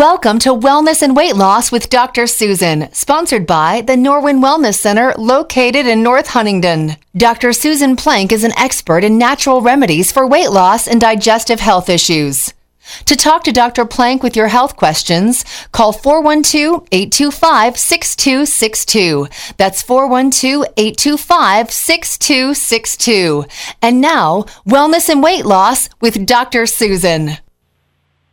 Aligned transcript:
Welcome 0.00 0.38
to 0.38 0.54
Wellness 0.54 1.02
and 1.02 1.14
Weight 1.14 1.36
Loss 1.36 1.70
with 1.70 1.90
Dr. 1.90 2.26
Susan, 2.26 2.90
sponsored 2.90 3.46
by 3.46 3.82
the 3.82 3.96
Norwin 3.96 4.42
Wellness 4.42 4.76
Center 4.76 5.12
located 5.18 5.86
in 5.86 6.02
North 6.02 6.28
Huntingdon. 6.28 6.96
Dr. 7.14 7.52
Susan 7.52 7.96
Plank 7.96 8.32
is 8.32 8.42
an 8.42 8.56
expert 8.58 9.04
in 9.04 9.18
natural 9.18 9.60
remedies 9.60 10.10
for 10.10 10.26
weight 10.26 10.52
loss 10.52 10.88
and 10.88 11.02
digestive 11.02 11.60
health 11.60 11.90
issues. 11.90 12.54
To 13.04 13.14
talk 13.14 13.44
to 13.44 13.52
Dr. 13.52 13.84
Plank 13.84 14.22
with 14.22 14.36
your 14.36 14.48
health 14.48 14.74
questions, 14.74 15.44
call 15.70 15.92
412 15.92 16.88
825 16.90 17.76
6262. 17.76 19.28
That's 19.58 19.82
412 19.82 20.64
825 20.78 21.70
6262. 21.70 23.44
And 23.82 24.00
now, 24.00 24.44
Wellness 24.66 25.10
and 25.10 25.22
Weight 25.22 25.44
Loss 25.44 25.90
with 26.00 26.24
Dr. 26.24 26.64
Susan. 26.64 27.36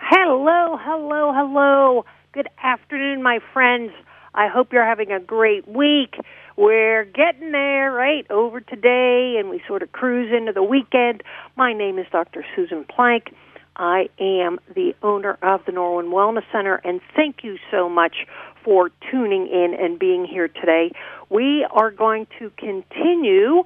Hello, 0.09 0.77
hello, 0.79 1.33
hello. 1.35 2.05
Good 2.31 2.47
afternoon, 2.63 3.21
my 3.21 3.39
friends. 3.51 3.91
I 4.33 4.47
hope 4.47 4.71
you're 4.71 4.85
having 4.85 5.11
a 5.11 5.19
great 5.19 5.67
week. 5.67 6.15
We're 6.55 7.03
getting 7.03 7.51
there, 7.51 7.91
right? 7.91 8.25
Over 8.31 8.61
today, 8.61 9.35
and 9.37 9.49
we 9.49 9.61
sort 9.67 9.83
of 9.83 9.91
cruise 9.91 10.31
into 10.33 10.53
the 10.53 10.63
weekend. 10.63 11.23
My 11.57 11.73
name 11.73 11.99
is 11.99 12.05
Dr. 12.09 12.45
Susan 12.55 12.85
Plank. 12.85 13.33
I 13.75 14.07
am 14.17 14.59
the 14.73 14.95
owner 15.03 15.37
of 15.41 15.65
the 15.65 15.73
Norwin 15.73 16.13
Wellness 16.13 16.45
Center, 16.53 16.75
and 16.85 17.01
thank 17.13 17.43
you 17.43 17.57
so 17.69 17.89
much 17.89 18.15
for 18.63 18.91
tuning 19.11 19.47
in 19.47 19.75
and 19.77 19.99
being 19.99 20.23
here 20.23 20.47
today. 20.47 20.93
We 21.29 21.67
are 21.69 21.91
going 21.91 22.27
to 22.39 22.49
continue 22.51 23.65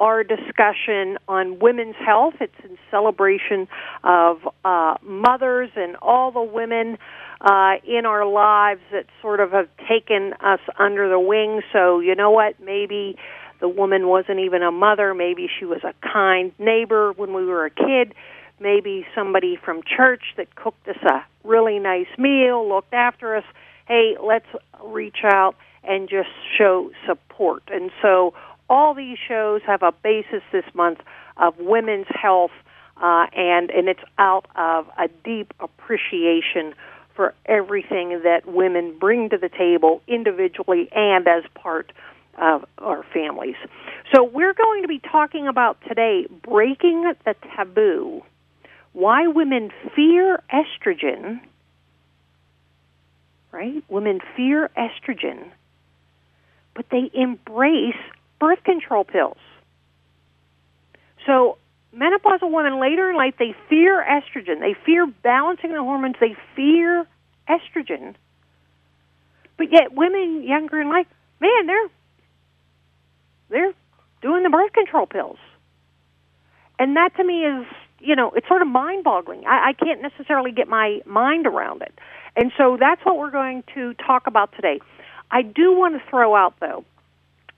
our 0.00 0.24
discussion 0.24 1.18
on 1.28 1.58
women's 1.58 1.96
health. 1.96 2.34
It's 2.40 2.54
in 2.64 2.78
celebration 2.90 3.68
of 4.04 4.38
uh, 4.64 4.96
mothers 5.02 5.70
and 5.76 5.96
all 6.02 6.30
the 6.30 6.42
women 6.42 6.98
uh, 7.40 7.74
in 7.86 8.06
our 8.06 8.26
lives 8.26 8.80
that 8.92 9.06
sort 9.20 9.40
of 9.40 9.52
have 9.52 9.68
taken 9.88 10.32
us 10.40 10.60
under 10.78 11.08
the 11.08 11.20
wing. 11.20 11.62
So, 11.72 12.00
you 12.00 12.14
know 12.14 12.30
what? 12.30 12.60
Maybe 12.60 13.16
the 13.60 13.68
woman 13.68 14.08
wasn't 14.08 14.40
even 14.40 14.62
a 14.62 14.72
mother. 14.72 15.14
Maybe 15.14 15.48
she 15.58 15.64
was 15.64 15.80
a 15.84 15.94
kind 16.06 16.52
neighbor 16.58 17.12
when 17.12 17.32
we 17.34 17.44
were 17.44 17.66
a 17.66 17.70
kid. 17.70 18.14
Maybe 18.58 19.06
somebody 19.14 19.58
from 19.62 19.82
church 19.82 20.22
that 20.36 20.54
cooked 20.54 20.88
us 20.88 20.96
a 21.02 21.24
really 21.44 21.78
nice 21.78 22.06
meal, 22.18 22.66
looked 22.68 22.94
after 22.94 23.36
us. 23.36 23.44
Hey, 23.86 24.16
let's 24.22 24.46
reach 24.82 25.18
out 25.24 25.56
and 25.84 26.08
just 26.08 26.28
show 26.58 26.90
support. 27.06 27.62
And 27.68 27.90
so 28.02 28.34
all 28.68 28.94
these 28.94 29.18
shows 29.26 29.62
have 29.66 29.82
a 29.82 29.92
basis 29.92 30.42
this 30.52 30.64
month 30.74 31.00
of 31.36 31.58
women's 31.58 32.06
health, 32.08 32.52
uh, 32.96 33.26
and 33.34 33.70
and 33.70 33.88
it's 33.88 34.00
out 34.18 34.46
of 34.56 34.86
a 34.98 35.08
deep 35.24 35.52
appreciation 35.60 36.74
for 37.14 37.34
everything 37.46 38.20
that 38.24 38.42
women 38.46 38.96
bring 38.98 39.30
to 39.30 39.38
the 39.38 39.48
table 39.48 40.02
individually 40.06 40.88
and 40.92 41.26
as 41.26 41.44
part 41.54 41.92
of 42.38 42.64
our 42.78 43.02
families. 43.14 43.56
So 44.14 44.22
we're 44.22 44.52
going 44.52 44.82
to 44.82 44.88
be 44.88 44.98
talking 44.98 45.48
about 45.48 45.78
today 45.88 46.26
breaking 46.42 47.10
the 47.24 47.34
taboo, 47.56 48.22
why 48.92 49.26
women 49.26 49.70
fear 49.94 50.42
estrogen. 50.52 51.40
Right? 53.52 53.82
Women 53.88 54.20
fear 54.36 54.70
estrogen, 54.76 55.50
but 56.74 56.84
they 56.90 57.10
embrace 57.14 57.94
birth 58.38 58.62
control 58.64 59.04
pills. 59.04 59.38
So, 61.26 61.58
menopausal 61.94 62.52
women 62.52 62.80
later 62.80 63.10
in 63.10 63.16
life, 63.16 63.34
they 63.38 63.54
fear 63.68 64.04
estrogen. 64.04 64.60
They 64.60 64.74
fear 64.84 65.06
balancing 65.06 65.72
the 65.72 65.82
hormones. 65.82 66.16
They 66.20 66.36
fear 66.54 67.06
estrogen. 67.48 68.14
But 69.56 69.72
yet, 69.72 69.92
women 69.92 70.44
younger 70.44 70.80
in 70.80 70.88
life, 70.88 71.06
man, 71.40 71.66
they're 71.66 71.88
they're 73.48 73.72
doing 74.22 74.42
the 74.42 74.50
birth 74.50 74.72
control 74.72 75.06
pills, 75.06 75.38
and 76.78 76.96
that 76.96 77.16
to 77.16 77.24
me 77.24 77.44
is, 77.44 77.66
you 78.00 78.16
know, 78.16 78.32
it's 78.34 78.46
sort 78.48 78.60
of 78.60 78.68
mind-boggling. 78.68 79.46
I, 79.46 79.68
I 79.68 79.72
can't 79.72 80.02
necessarily 80.02 80.50
get 80.52 80.68
my 80.68 81.00
mind 81.06 81.46
around 81.46 81.82
it, 81.82 81.94
and 82.34 82.52
so 82.58 82.76
that's 82.78 83.00
what 83.04 83.16
we're 83.16 83.30
going 83.30 83.64
to 83.74 83.94
talk 83.94 84.26
about 84.26 84.52
today. 84.54 84.80
I 85.30 85.42
do 85.42 85.74
want 85.76 85.94
to 85.94 86.10
throw 86.10 86.36
out 86.36 86.54
though 86.60 86.84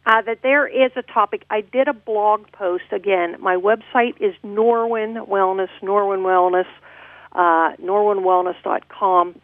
uh, 0.09 0.23
that 0.23 0.41
there 0.43 0.67
is 0.67 0.91
a 0.97 1.03
topic. 1.03 1.45
I 1.51 1.61
did 1.61 1.87
a 1.87 1.93
blog 1.93 2.51
post. 2.53 2.85
Again, 2.93 3.37
my 3.41 3.57
website 3.57 4.21
is 4.21 4.35
Norwin 4.43 5.29
Wellness, 5.29 5.69
Norwin 5.83 6.21
Wellness, 6.21 6.67
uh, 7.33 7.77
NorwinWellness.com. 7.77 9.39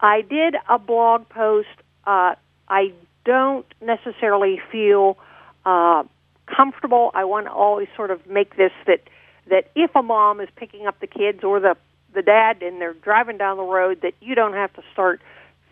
I 0.00 0.20
did 0.20 0.56
a 0.68 0.78
blog 0.78 1.28
post. 1.30 1.68
Uh, 2.06 2.34
I 2.68 2.92
don't 3.24 3.64
necessarily 3.80 4.60
feel 4.70 5.16
uh, 5.64 6.04
comfortable. 6.46 7.10
I 7.14 7.24
want 7.24 7.46
to 7.46 7.52
always 7.52 7.88
sort 7.96 8.10
of 8.10 8.26
make 8.26 8.56
this 8.56 8.72
that 8.86 9.00
that 9.48 9.70
if 9.74 9.90
a 9.96 10.02
mom 10.02 10.40
is 10.40 10.48
picking 10.56 10.86
up 10.86 11.00
the 11.00 11.06
kids 11.06 11.42
or 11.42 11.58
the 11.58 11.76
the 12.14 12.22
dad 12.22 12.62
and 12.62 12.80
they're 12.80 12.92
driving 12.92 13.38
down 13.38 13.56
the 13.56 13.62
road, 13.62 14.00
that 14.02 14.12
you 14.20 14.34
don't 14.34 14.52
have 14.52 14.72
to 14.74 14.82
start 14.92 15.22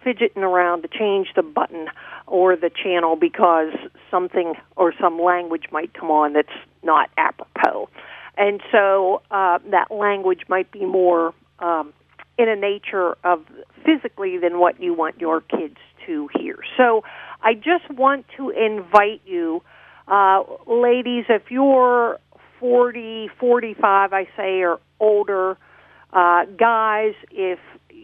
fidgeting 0.03 0.43
around 0.43 0.83
to 0.83 0.89
change 0.89 1.29
the 1.37 1.43
button 1.43 1.89
or 2.27 2.57
the 2.57 2.71
channel 2.71 3.17
because 3.17 3.73
something 4.11 4.55
or 4.77 4.93
some 5.01 5.21
language 5.21 5.65
might 5.71 5.93
come 5.95 6.11
on 6.11 6.33
that's 6.33 6.49
not 6.83 7.11
apropos. 7.17 7.89
And 8.37 8.63
so 8.73 9.23
uh, 9.31 9.59
that 9.71 9.91
language 9.91 10.43
might 10.49 10.71
be 10.71 10.87
more 10.87 11.35
um, 11.59 11.93
in 12.39 12.49
a 12.49 12.57
nature 12.57 13.17
of 13.25 13.45
physically 13.85 14.39
than 14.39 14.59
what 14.59 14.81
you 14.81 14.95
want 14.95 15.21
your 15.21 15.41
kids 15.43 15.77
to 16.07 16.29
hear. 16.39 16.59
So 16.77 17.05
I 17.43 17.55
just 17.55 17.91
want 17.91 18.27
to 18.37 18.51
invite 18.51 19.21
you, 19.27 19.63
uh, 20.09 20.43
ladies, 20.67 21.27
if 21.29 21.51
you're 21.51 22.19
40, 22.59 23.29
45, 23.39 24.13
I 24.13 24.29
say, 24.37 24.61
or 24.61 24.81
older, 24.99 25.59
uh, 26.13 26.45
guys, 26.59 27.15
if 27.31 27.59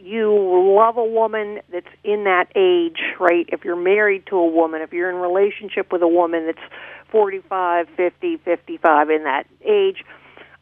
you 0.07 0.75
love 0.77 0.97
a 0.97 1.05
woman 1.05 1.61
that's 1.73 1.87
in 2.05 2.25
that 2.25 2.47
age, 2.55 3.01
right? 3.19 3.47
If 3.49 3.65
you're 3.65 3.75
married 3.75 4.27
to 4.29 4.37
a 4.37 4.47
woman, 4.47 4.81
if 4.83 4.93
you're 4.93 5.11
in 5.11 5.17
relationship 5.17 5.93
with 5.93 6.03
a 6.03 6.09
woman 6.09 6.47
that's 6.47 6.73
45, 7.11 7.89
50, 7.97 8.37
55 8.39 9.11
in 9.11 9.25
that 9.25 9.47
age, 9.65 10.05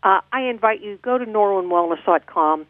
uh, 0.02 0.20
I 0.32 0.42
invite 0.42 0.82
you 0.82 0.98
go 1.02 1.18
to 1.18 1.26
norwinwellness.com, 1.26 2.66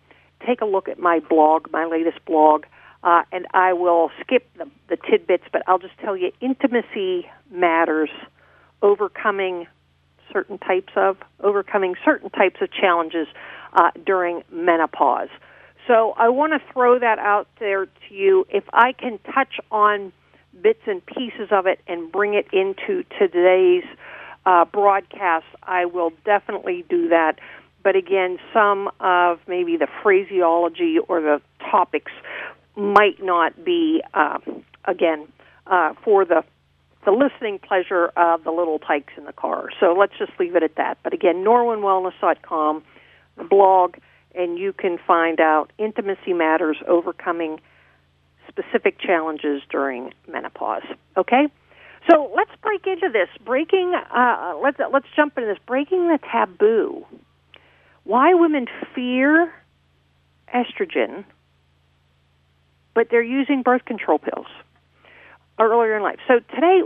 take 0.47 0.61
a 0.61 0.65
look 0.65 0.89
at 0.89 0.99
my 0.99 1.21
blog, 1.21 1.71
my 1.73 1.85
latest 1.85 2.25
blog, 2.25 2.65
uh, 3.05 3.23
and 3.31 3.47
I 3.53 3.73
will 3.73 4.11
skip 4.21 4.49
the, 4.57 4.69
the 4.89 4.97
tidbits, 4.97 5.45
but 5.53 5.63
I'll 5.69 5.79
just 5.79 5.97
tell 5.99 6.17
you 6.17 6.33
intimacy 6.41 7.29
matters, 7.51 8.11
overcoming 8.83 9.67
certain 10.33 10.59
types 10.59 10.93
of 10.97 11.19
overcoming 11.41 11.95
certain 12.05 12.31
types 12.31 12.57
of 12.61 12.73
challenges 12.73 13.29
uh, 13.75 13.91
during 14.05 14.43
menopause. 14.51 15.29
So 15.87 16.15
I 16.17 16.29
want 16.29 16.53
to 16.53 16.73
throw 16.73 16.99
that 16.99 17.19
out 17.19 17.47
there 17.61 17.87
to 17.87 18.15
you. 18.15 18.47
If 18.49 18.65
I 18.73 18.93
can 18.93 19.19
touch 19.35 19.61
on 19.71 20.13
bits 20.63 20.81
and 20.87 21.05
pieces 21.05 21.49
of 21.51 21.67
it 21.67 21.81
and 21.87 22.11
bring 22.11 22.35
it 22.35 22.47
into 22.53 23.05
today's 23.19 23.85
uh, 24.47 24.65
broadcast, 24.65 25.47
I 25.63 25.85
will 25.87 26.13
definitely 26.25 26.85
do 26.89 27.09
that. 27.09 27.39
But 27.83 27.97
again, 27.97 28.39
some 28.53 28.91
of 29.01 29.41
maybe 29.47 29.77
the 29.77 29.89
phraseology 30.03 30.97
or 31.07 31.21
the 31.21 31.43
topics 31.71 32.13
might 32.77 33.23
not 33.23 33.65
be, 33.65 34.03
uh, 34.15 34.39
again, 34.85 35.29
uh, 35.67 35.95
for 36.03 36.25
the 36.25 36.45
the 37.05 37.11
listening 37.11 37.59
pleasure 37.59 38.07
of 38.17 38.45
the 38.45 38.51
little 38.51 38.79
tykes 38.79 39.13
in 39.19 39.25
the 39.25 39.33
car. 39.33 39.69
So 39.79 39.93
let's 39.93 40.15
just 40.19 40.33
leave 40.41 40.57
it 40.57 40.63
at 40.63 40.77
that. 40.77 40.97
But 41.03 41.13
again, 41.13 41.45
norwinwellness.com, 41.45 42.83
the 43.37 43.45
blog 43.45 43.97
and 44.35 44.59
you 44.59 44.73
can 44.73 44.99
find 45.07 45.41
out 45.41 45.73
intimacy 45.79 46.33
matters 46.33 46.77
overcoming 46.87 47.61
specific 48.49 48.99
challenges 48.99 49.63
during 49.71 50.13
menopause. 50.29 50.83
Okay? 51.17 51.49
So 52.11 52.31
let's 52.37 52.51
break 52.63 52.87
into 52.87 53.09
this. 53.13 53.29
Breaking, 53.45 53.95
uh, 53.95 54.55
let's 54.63 54.79
let's 54.93 55.07
jump 55.17 55.39
into 55.39 55.49
this. 55.49 55.59
Breaking 55.67 56.09
the 56.09 56.19
taboo. 56.31 57.07
Why 58.05 58.35
women 58.35 58.67
fear 58.95 59.53
estrogen, 60.55 61.25
but 62.95 63.09
they're 63.11 63.23
using 63.23 63.63
birth 63.63 63.85
control 63.87 64.19
pills 64.19 64.47
earlier 65.59 65.97
in 65.97 66.03
life. 66.03 66.19
So 66.29 66.41
today, 66.55 66.83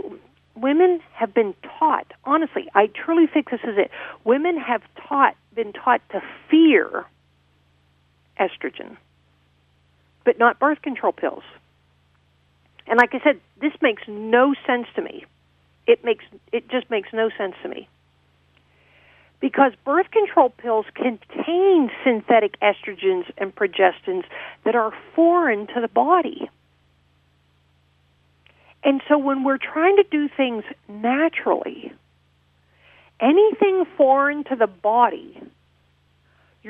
women 0.55 1.01
have 1.13 1.33
been 1.33 1.53
taught. 1.77 2.07
Honestly, 2.23 2.69
I 2.73 2.87
truly 2.87 3.27
think 3.27 3.49
this 3.49 3.61
is 3.63 3.77
it. 3.77 3.91
Women 4.23 4.57
have 4.57 4.81
taught, 5.07 5.35
been 5.53 5.73
taught 5.73 6.01
to 6.11 6.21
fear 6.49 7.05
estrogen, 8.39 8.97
but 10.25 10.39
not 10.39 10.59
birth 10.59 10.81
control 10.81 11.11
pills. 11.13 11.43
And 12.87 12.97
like 12.97 13.13
I 13.13 13.19
said, 13.23 13.39
this 13.61 13.73
makes 13.81 14.03
no 14.07 14.53
sense 14.65 14.87
to 14.95 15.01
me. 15.01 15.25
It 15.87 16.03
makes 16.05 16.25
it 16.51 16.69
just 16.69 16.89
makes 16.89 17.09
no 17.13 17.29
sense 17.37 17.55
to 17.63 17.69
me. 17.69 17.87
because 19.39 19.71
birth 19.85 20.11
control 20.11 20.49
pills 20.49 20.85
contain 20.95 21.89
synthetic 22.03 22.59
estrogens 22.61 23.25
and 23.37 23.55
progestins 23.55 24.23
that 24.65 24.75
are 24.75 24.91
foreign 25.15 25.67
to 25.67 25.81
the 25.81 25.87
body. 25.87 26.49
And 28.83 29.01
so 29.07 29.17
when 29.17 29.43
we're 29.43 29.57
trying 29.57 29.97
to 29.97 30.05
do 30.09 30.29
things 30.29 30.63
naturally, 30.87 31.93
anything 33.19 33.85
foreign 33.97 34.43
to 34.45 34.55
the 34.55 34.67
body, 34.67 35.41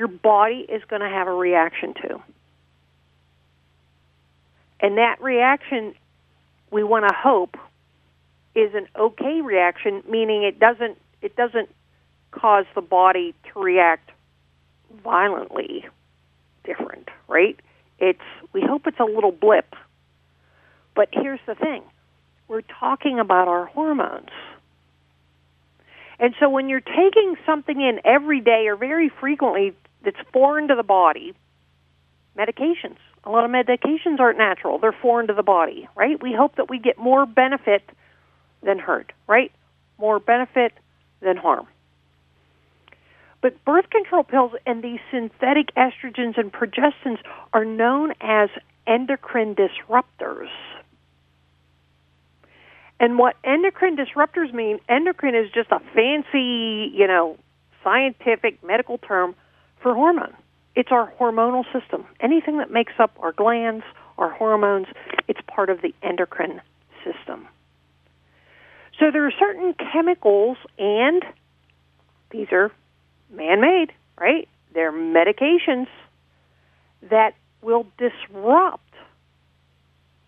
your 0.00 0.08
body 0.08 0.64
is 0.66 0.82
going 0.88 1.02
to 1.02 1.08
have 1.10 1.28
a 1.28 1.32
reaction 1.32 1.92
to. 1.92 2.22
And 4.80 4.96
that 4.96 5.20
reaction, 5.20 5.94
we 6.70 6.82
want 6.82 7.06
to 7.06 7.14
hope, 7.14 7.58
is 8.54 8.74
an 8.74 8.88
okay 8.98 9.42
reaction, 9.42 10.02
meaning 10.08 10.42
it 10.42 10.58
doesn't 10.58 10.96
it 11.20 11.36
doesn't 11.36 11.68
cause 12.30 12.64
the 12.74 12.80
body 12.80 13.34
to 13.52 13.60
react 13.60 14.10
violently 15.04 15.84
different, 16.64 17.10
right? 17.28 17.60
It's 17.98 18.18
we 18.54 18.62
hope 18.62 18.86
it's 18.86 19.00
a 19.00 19.04
little 19.04 19.32
blip. 19.32 19.76
But 20.96 21.10
here's 21.12 21.40
the 21.46 21.54
thing. 21.54 21.82
We're 22.48 22.62
talking 22.62 23.20
about 23.20 23.48
our 23.48 23.66
hormones. 23.66 24.30
And 26.18 26.34
so 26.40 26.48
when 26.48 26.70
you're 26.70 26.80
taking 26.80 27.36
something 27.44 27.78
in 27.78 28.00
every 28.02 28.40
day 28.40 28.66
or 28.68 28.76
very 28.76 29.10
frequently 29.10 29.74
that's 30.04 30.16
foreign 30.32 30.68
to 30.68 30.74
the 30.74 30.82
body, 30.82 31.34
medications. 32.36 32.96
A 33.24 33.30
lot 33.30 33.44
of 33.44 33.50
medications 33.50 34.18
aren't 34.18 34.38
natural. 34.38 34.78
They're 34.78 34.92
foreign 34.92 35.26
to 35.26 35.34
the 35.34 35.42
body, 35.42 35.88
right? 35.94 36.20
We 36.22 36.32
hope 36.32 36.56
that 36.56 36.70
we 36.70 36.78
get 36.78 36.98
more 36.98 37.26
benefit 37.26 37.82
than 38.62 38.78
hurt, 38.78 39.12
right? 39.26 39.52
More 39.98 40.18
benefit 40.18 40.72
than 41.20 41.36
harm. 41.36 41.66
But 43.42 43.62
birth 43.64 43.88
control 43.90 44.22
pills 44.22 44.52
and 44.66 44.82
these 44.82 45.00
synthetic 45.10 45.74
estrogens 45.74 46.38
and 46.38 46.52
progestins 46.52 47.18
are 47.52 47.64
known 47.64 48.12
as 48.20 48.50
endocrine 48.86 49.54
disruptors. 49.54 50.48
And 52.98 53.18
what 53.18 53.36
endocrine 53.44 53.96
disruptors 53.96 54.52
mean, 54.52 54.78
endocrine 54.88 55.34
is 55.34 55.50
just 55.50 55.70
a 55.70 55.80
fancy, 55.94 56.92
you 56.94 57.06
know, 57.06 57.38
scientific 57.82 58.62
medical 58.62 58.98
term 58.98 59.34
for 59.82 59.94
hormone. 59.94 60.34
It's 60.74 60.90
our 60.92 61.12
hormonal 61.18 61.64
system. 61.72 62.06
Anything 62.20 62.58
that 62.58 62.70
makes 62.70 62.92
up 62.98 63.12
our 63.20 63.32
glands, 63.32 63.84
our 64.18 64.30
hormones, 64.30 64.86
it's 65.28 65.40
part 65.46 65.70
of 65.70 65.82
the 65.82 65.94
endocrine 66.02 66.60
system. 67.04 67.48
So 68.98 69.10
there 69.10 69.26
are 69.26 69.32
certain 69.38 69.74
chemicals, 69.92 70.58
and 70.78 71.24
these 72.30 72.48
are 72.52 72.70
man 73.30 73.60
made, 73.60 73.92
right? 74.18 74.48
They're 74.74 74.92
medications 74.92 75.86
that 77.08 77.34
will 77.62 77.86
disrupt 77.98 78.92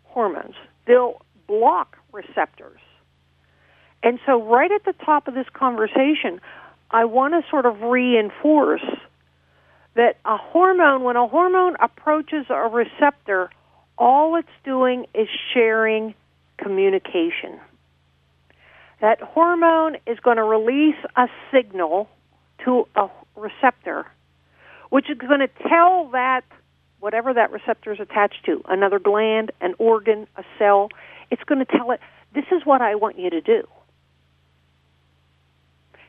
hormones. 0.05 0.55
They'll 0.87 1.21
block 1.47 1.99
receptors. 2.13 2.81
And 4.03 4.19
so, 4.27 4.43
right 4.43 4.71
at 4.73 4.85
the 4.85 4.95
top 5.05 5.29
of 5.29 5.35
this 5.35 5.47
conversation, 5.53 6.41
I 6.91 7.05
want 7.05 7.35
to 7.35 7.49
sort 7.51 7.67
of 7.67 7.83
reinforce 7.83 8.85
that 9.95 10.19
a 10.25 10.37
hormone, 10.37 11.03
when 11.03 11.17
a 11.17 11.27
hormone 11.27 11.77
approaches 11.81 12.47
a 12.49 12.69
receptor, 12.69 13.51
all 13.99 14.37
it's 14.37 14.49
doing 14.65 15.07
is 15.15 15.29
sharing 15.53 16.15
communication. 16.57 17.61
That 19.01 19.21
hormone 19.21 19.97
is 20.07 20.19
going 20.21 20.37
to 20.37 20.45
release 20.45 20.97
a 21.17 21.27
signal 21.53 22.09
to 22.65 22.87
a 22.95 23.09
receptor, 23.37 24.07
which 24.91 25.11
is 25.11 25.19
going 25.19 25.41
to 25.41 25.49
tell 25.69 26.09
that 26.13 26.43
whatever 27.01 27.35
that 27.35 27.51
receptor 27.51 27.93
is 27.93 27.99
attached 27.99 28.45
to, 28.47 28.63
another 28.69 29.01
gland, 29.01 29.51
an 29.61 29.75
organ, 29.79 30.27
a 30.37 30.45
cell, 30.59 30.89
it's 31.31 31.43
going 31.45 31.59
to 31.59 31.65
tell 31.65 31.91
it, 31.91 32.01
this 32.33 32.45
is 32.53 32.65
what 32.65 32.81
I 32.81 32.95
want 32.95 33.19
you 33.19 33.29
to 33.31 33.41
do. 33.41 33.67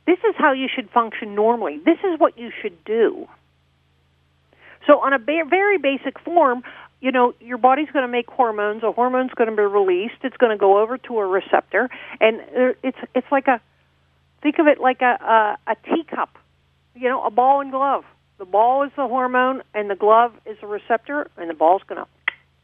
This 0.05 0.19
is 0.19 0.35
how 0.37 0.51
you 0.51 0.67
should 0.73 0.89
function 0.91 1.33
normally. 1.33 1.79
This 1.83 1.97
is 2.03 2.19
what 2.19 2.37
you 2.37 2.51
should 2.61 2.83
do. 2.85 3.27
So, 4.87 4.99
on 4.99 5.13
a 5.13 5.19
ba- 5.19 5.45
very 5.49 5.77
basic 5.77 6.19
form, 6.19 6.63
you 7.03 7.11
know, 7.11 7.33
your 7.41 7.57
body's 7.57 7.89
going 7.91 8.03
to 8.03 8.11
make 8.11 8.29
hormones. 8.29 8.81
A 8.81 8.91
hormone's 8.91 9.31
going 9.35 9.49
to 9.49 9.55
be 9.55 9.61
released. 9.61 10.15
It's 10.23 10.37
going 10.37 10.51
to 10.51 10.57
go 10.57 10.81
over 10.81 10.97
to 10.97 11.19
a 11.19 11.27
receptor, 11.27 11.89
and 12.21 12.39
it's 12.81 12.97
it's 13.13 13.27
like 13.31 13.47
a 13.47 13.59
think 14.41 14.59
of 14.59 14.67
it 14.67 14.79
like 14.79 15.01
a 15.01 15.57
a, 15.67 15.71
a 15.71 15.75
teacup, 15.83 16.37
you 16.95 17.09
know, 17.09 17.23
a 17.23 17.29
ball 17.29 17.61
and 17.61 17.71
glove. 17.71 18.05
The 18.39 18.45
ball 18.45 18.83
is 18.83 18.91
the 18.95 19.07
hormone, 19.07 19.63
and 19.73 19.89
the 19.89 19.95
glove 19.95 20.33
is 20.45 20.57
the 20.61 20.67
receptor, 20.67 21.29
and 21.37 21.49
the 21.49 21.53
ball's 21.53 21.81
going 21.87 22.01
to 22.01 22.07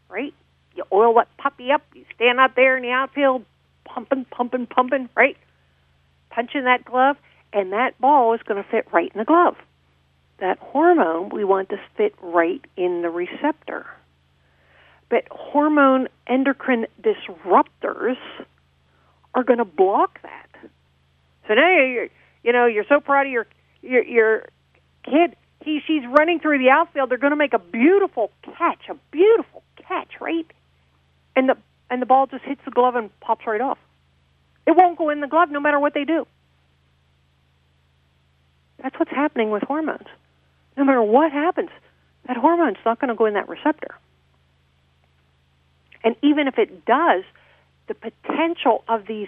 right. 0.10 0.34
You 0.76 0.84
oil 0.92 1.16
that 1.16 1.28
puppy 1.38 1.72
up. 1.72 1.84
You 1.94 2.06
stand 2.16 2.40
out 2.40 2.56
there 2.56 2.78
in 2.78 2.84
the 2.84 2.92
outfield, 2.92 3.44
pumping, 3.84 4.26
pumping, 4.26 4.68
pumping, 4.68 5.10
right, 5.16 5.36
punching 6.30 6.64
that 6.64 6.86
glove, 6.86 7.18
and 7.52 7.74
that 7.74 8.00
ball 8.00 8.34
is 8.34 8.42
going 8.44 8.64
to 8.64 8.70
fit 8.70 8.88
right 8.94 9.12
in 9.14 9.20
the 9.20 9.26
glove 9.26 9.56
that 10.40 10.58
hormone 10.60 11.30
we 11.30 11.44
want 11.44 11.70
to 11.70 11.78
fit 11.96 12.14
right 12.22 12.64
in 12.76 13.02
the 13.02 13.10
receptor. 13.10 13.86
But 15.10 15.26
hormone 15.32 16.08
endocrine 16.28 16.86
disruptors 17.02 18.18
are 19.34 19.44
going 19.44 19.58
to 19.58 19.66
block 19.66 20.22
that. 20.22 20.50
So 21.48 21.56
now 21.56 21.70
you're, 21.70 22.10
you 22.44 22.54
know, 22.54 22.66
you're 22.68 22.86
so 22.88 23.00
proud 23.00 23.26
of 23.26 23.32
your 23.32 23.48
your, 23.82 24.04
your 24.04 24.50
kid. 25.04 25.36
He, 25.64 25.82
she's 25.86 26.04
running 26.06 26.40
through 26.40 26.60
the 26.60 26.70
outfield. 26.70 27.10
They're 27.10 27.18
going 27.18 27.32
to 27.32 27.38
make 27.38 27.54
a 27.54 27.60
beautiful 27.60 28.32
catch, 28.44 28.88
a 28.90 28.96
beautiful 29.12 29.64
catch, 29.88 30.22
right? 30.22 30.46
And 31.36 31.50
the 31.50 31.58
and 31.90 32.02
the 32.02 32.06
ball 32.06 32.28
just 32.28 32.44
hits 32.44 32.62
the 32.66 32.72
glove 32.72 32.96
and 32.96 33.18
pops 33.20 33.46
right 33.48 33.62
off. 33.62 33.80
It 34.68 34.76
won't 34.76 34.98
go 34.98 35.10
in 35.10 35.22
the 35.22 35.28
glove 35.28 35.50
no 35.50 35.60
matter 35.60 35.80
what 35.80 35.96
they 35.96 36.06
do. 36.06 36.28
That's 38.82 38.98
what's 38.98 39.12
happening 39.12 39.50
with 39.50 39.64
hormones 39.64 40.08
no 40.80 40.86
matter 40.86 41.04
what 41.04 41.32
happens, 41.32 41.70
that 42.28 42.38
hormone's 42.38 42.78
not 42.86 43.00
going 43.00 43.10
to 43.10 43.16
go 43.16 43.26
in 43.26 43.34
that 43.34 43.50
receptor. 43.50 43.96
And 46.04 46.16
even 46.24 46.48
if 46.48 46.58
it 46.58 46.86
does, 46.86 47.24
the 47.88 47.94
potential 47.94 48.84
of 48.88 49.06
these 49.06 49.28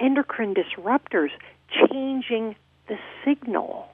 endocrine 0.00 0.54
disruptors 0.54 1.30
changing 1.70 2.56
the 2.88 2.98
signal 3.24 3.88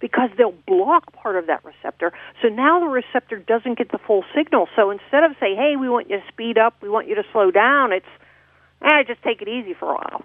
because 0.00 0.30
they'll 0.36 0.54
block 0.66 1.12
part 1.12 1.36
of 1.36 1.46
that 1.46 1.64
receptor. 1.64 2.12
So 2.42 2.48
now 2.48 2.80
the 2.80 2.86
receptor 2.86 3.36
doesn't 3.36 3.78
get 3.78 3.90
the 3.90 3.98
full 3.98 4.24
signal. 4.34 4.68
So 4.76 4.90
instead 4.90 5.24
of 5.24 5.32
say, 5.38 5.54
"Hey, 5.54 5.76
we 5.76 5.88
want 5.88 6.10
you 6.10 6.20
to 6.20 6.26
speed 6.28 6.58
up, 6.58 6.74
we 6.82 6.88
want 6.88 7.06
you 7.06 7.14
to 7.14 7.24
slow 7.32 7.50
down," 7.50 7.92
it's, 7.92 8.06
"Eh, 8.82 9.04
just 9.04 9.22
take 9.22 9.40
it 9.40 9.48
easy 9.48 9.74
for 9.74 9.92
a 9.92 9.94
while." 9.94 10.22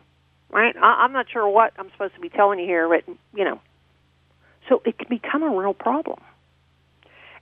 Right? 0.49 0.75
I- 0.75 1.03
I'm 1.03 1.13
not 1.13 1.29
sure 1.29 1.47
what 1.47 1.73
I'm 1.77 1.89
supposed 1.91 2.15
to 2.15 2.19
be 2.19 2.29
telling 2.29 2.59
you 2.59 2.65
here, 2.65 2.89
but 2.89 3.03
you 3.33 3.45
know, 3.45 3.59
so 4.67 4.81
it 4.85 4.97
can 4.97 5.07
become 5.09 5.43
a 5.43 5.49
real 5.49 5.73
problem. 5.73 6.19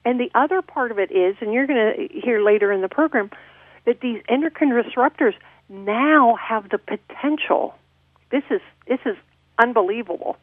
And 0.06 0.20
the 0.20 0.32
other 0.34 0.62
part 0.62 0.92
of 0.92 1.00
it 1.00 1.12
is, 1.12 1.36
and 1.42 1.54
you're 1.54 1.68
going 1.68 2.10
to 2.10 2.20
hear 2.20 2.42
later 2.42 2.72
in 2.72 2.82
the 2.82 2.90
program, 2.90 3.30
that 3.86 4.00
these 4.02 4.22
endocrine 4.30 4.72
disruptors 4.72 5.34
now 5.68 6.36
have 6.36 6.70
the 6.70 6.78
potential. 6.78 7.76
This 8.32 8.44
is 8.50 8.62
this 8.88 9.00
is 9.06 9.16
unbelievable. 9.58 10.38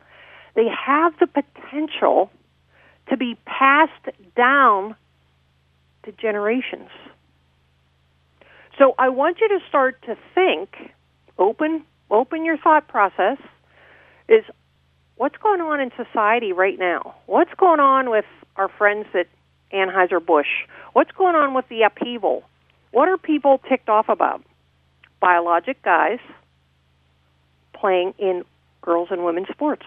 They 0.55 0.69
have 0.69 1.15
the 1.19 1.27
potential 1.27 2.31
to 3.09 3.17
be 3.17 3.37
passed 3.45 4.09
down 4.37 4.97
to 6.05 6.13
generations. 6.13 6.91
So 8.79 8.95
I 8.99 9.09
want 9.09 9.39
you 9.41 9.49
to 9.49 9.59
start 9.69 10.03
to 10.03 10.17
think, 10.35 10.93
open 11.39 11.85
open 12.11 12.45
your 12.45 12.57
thought 12.57 12.89
process 12.89 13.39
is 14.29 14.45
what's 15.17 15.37
going 15.39 15.61
on 15.61 15.81
in 15.81 15.91
society 15.97 16.53
right 16.53 16.79
now? 16.79 17.15
What's 17.27 17.53
going 17.55 17.81
on 17.81 18.11
with 18.11 18.25
our 18.57 18.69
friends 18.69 19.07
at 19.15 19.27
Anheuser-Busch? 19.73 20.67
What's 20.93 21.11
going 21.13 21.35
on 21.35 21.55
with 21.55 21.69
the 21.69 21.83
upheaval? 21.83 22.45
What 22.93 23.09
are 23.09 23.19
people 23.19 23.61
ticked 23.69 23.89
off 23.89 24.09
about? 24.09 24.43
Biologic 25.21 25.83
guys 25.83 26.19
playing 27.75 28.15
in 28.19 28.45
girls 28.83 29.09
and 29.11 29.25
women's 29.25 29.49
sports. 29.49 29.85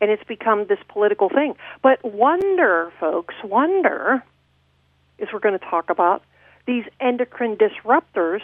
And 0.00 0.10
it's 0.10 0.24
become 0.24 0.66
this 0.66 0.78
political 0.88 1.28
thing. 1.28 1.54
But 1.82 2.04
wonder, 2.04 2.92
folks, 3.00 3.34
wonder, 3.42 4.22
is 5.18 5.28
we're 5.32 5.40
going 5.40 5.58
to 5.58 5.64
talk 5.64 5.90
about, 5.90 6.22
these 6.66 6.84
endocrine 7.00 7.56
disruptors 7.56 8.42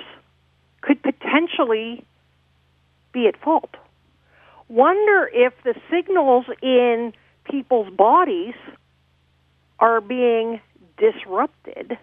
could 0.80 1.02
potentially 1.02 2.04
be 3.12 3.26
at 3.26 3.37
fault 3.37 3.75
wonder 4.69 5.31
if 5.33 5.52
the 5.64 5.75
signals 5.90 6.47
in 6.62 7.12
people's 7.45 7.92
bodies 7.92 8.54
are 9.78 10.00
being 10.00 10.61
disrupted 10.97 11.99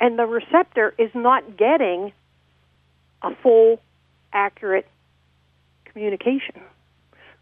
and 0.00 0.18
the 0.18 0.26
receptor 0.26 0.94
is 0.98 1.10
not 1.14 1.56
getting 1.56 2.12
a 3.22 3.34
full, 3.42 3.80
accurate 4.32 4.86
communication. 5.84 6.60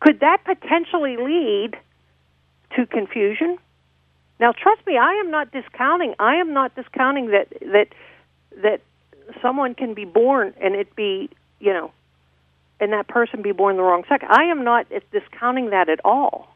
Could 0.01 0.21
that 0.21 0.45
potentially 0.45 1.17
lead 1.17 1.73
to 2.77 2.87
confusion? 2.87 3.59
Now, 4.39 4.53
trust 4.53 4.87
me, 4.87 4.97
I 4.97 5.15
am 5.15 5.31
not 5.31 5.53
discounting. 5.53 6.15
I 6.19 6.37
am 6.37 6.53
not 6.53 6.75
discounting 6.75 7.29
that 7.31 7.49
that 7.61 7.89
that 8.63 8.81
someone 9.43 9.75
can 9.75 9.95
be 9.95 10.05
born 10.05 10.55
and 10.61 10.75
it 10.75 10.97
be, 10.97 11.29
you 11.61 11.73
know, 11.73 11.93
and 12.81 12.93
that 12.93 13.07
person 13.09 13.43
be 13.43 13.53
born 13.53 13.77
the 13.77 13.83
wrong 13.83 14.05
sex. 14.09 14.25
I 14.29 14.45
am 14.45 14.65
not 14.65 14.87
discounting 15.13 15.71
that 15.71 15.89
at 15.89 16.01
all. 16.05 16.49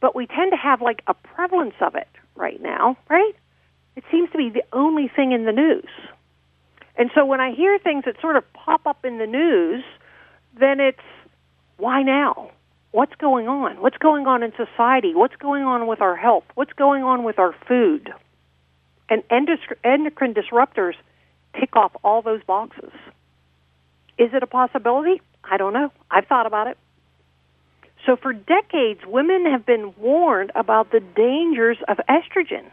But 0.00 0.16
we 0.16 0.26
tend 0.26 0.52
to 0.52 0.56
have 0.56 0.82
like 0.82 1.02
a 1.06 1.14
prevalence 1.14 1.74
of 1.80 1.94
it 1.94 2.08
right 2.34 2.60
now, 2.60 2.96
right? 3.08 3.32
It 3.96 4.04
seems 4.10 4.30
to 4.32 4.38
be 4.38 4.50
the 4.50 4.64
only 4.72 5.08
thing 5.08 5.32
in 5.32 5.44
the 5.44 5.52
news. 5.52 5.88
And 6.96 7.10
so 7.14 7.24
when 7.24 7.40
I 7.40 7.54
hear 7.54 7.78
things 7.78 8.04
that 8.06 8.20
sort 8.20 8.36
of 8.36 8.44
pop 8.52 8.86
up 8.86 9.04
in 9.04 9.18
the 9.18 9.26
news, 9.26 9.84
then 10.58 10.80
it's 10.80 10.98
why 11.76 12.02
now? 12.02 12.50
What's 12.92 13.14
going 13.16 13.48
on? 13.48 13.80
What's 13.80 13.98
going 13.98 14.26
on 14.26 14.42
in 14.42 14.52
society? 14.52 15.14
What's 15.14 15.36
going 15.36 15.64
on 15.64 15.86
with 15.86 16.00
our 16.00 16.16
health? 16.16 16.44
What's 16.54 16.72
going 16.72 17.02
on 17.02 17.24
with 17.24 17.38
our 17.38 17.54
food? 17.66 18.12
And 19.08 19.22
endocrine 19.30 20.34
disruptors 20.34 20.94
tick 21.58 21.76
off 21.76 21.92
all 22.04 22.22
those 22.22 22.42
boxes. 22.44 22.92
Is 24.16 24.30
it 24.32 24.42
a 24.42 24.46
possibility? 24.46 25.20
I 25.50 25.56
don't 25.56 25.72
know. 25.72 25.92
I've 26.10 26.26
thought 26.26 26.46
about 26.46 26.68
it. 26.68 26.78
So 28.06 28.16
for 28.16 28.32
decades, 28.32 29.00
women 29.06 29.46
have 29.46 29.64
been 29.64 29.94
warned 29.98 30.52
about 30.54 30.90
the 30.90 31.00
dangers 31.00 31.78
of 31.88 31.98
estrogen. 32.08 32.64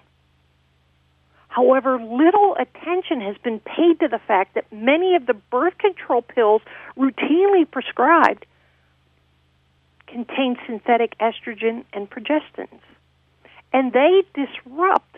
However, 1.48 2.00
little 2.02 2.56
attention 2.56 3.22
has 3.22 3.38
been 3.38 3.60
paid 3.60 4.00
to 4.00 4.08
the 4.08 4.20
fact 4.20 4.56
that 4.56 4.72
many 4.72 5.16
of 5.16 5.26
the 5.26 5.34
birth 5.34 5.78
control 5.78 6.22
pills 6.22 6.62
routinely 6.98 7.70
prescribed 7.70 8.46
contain 10.08 10.58
synthetic 10.66 11.18
estrogen 11.20 11.84
and 11.94 12.10
progestins. 12.10 12.82
And 13.74 13.92
they 13.94 14.24
disrupt 14.34 15.18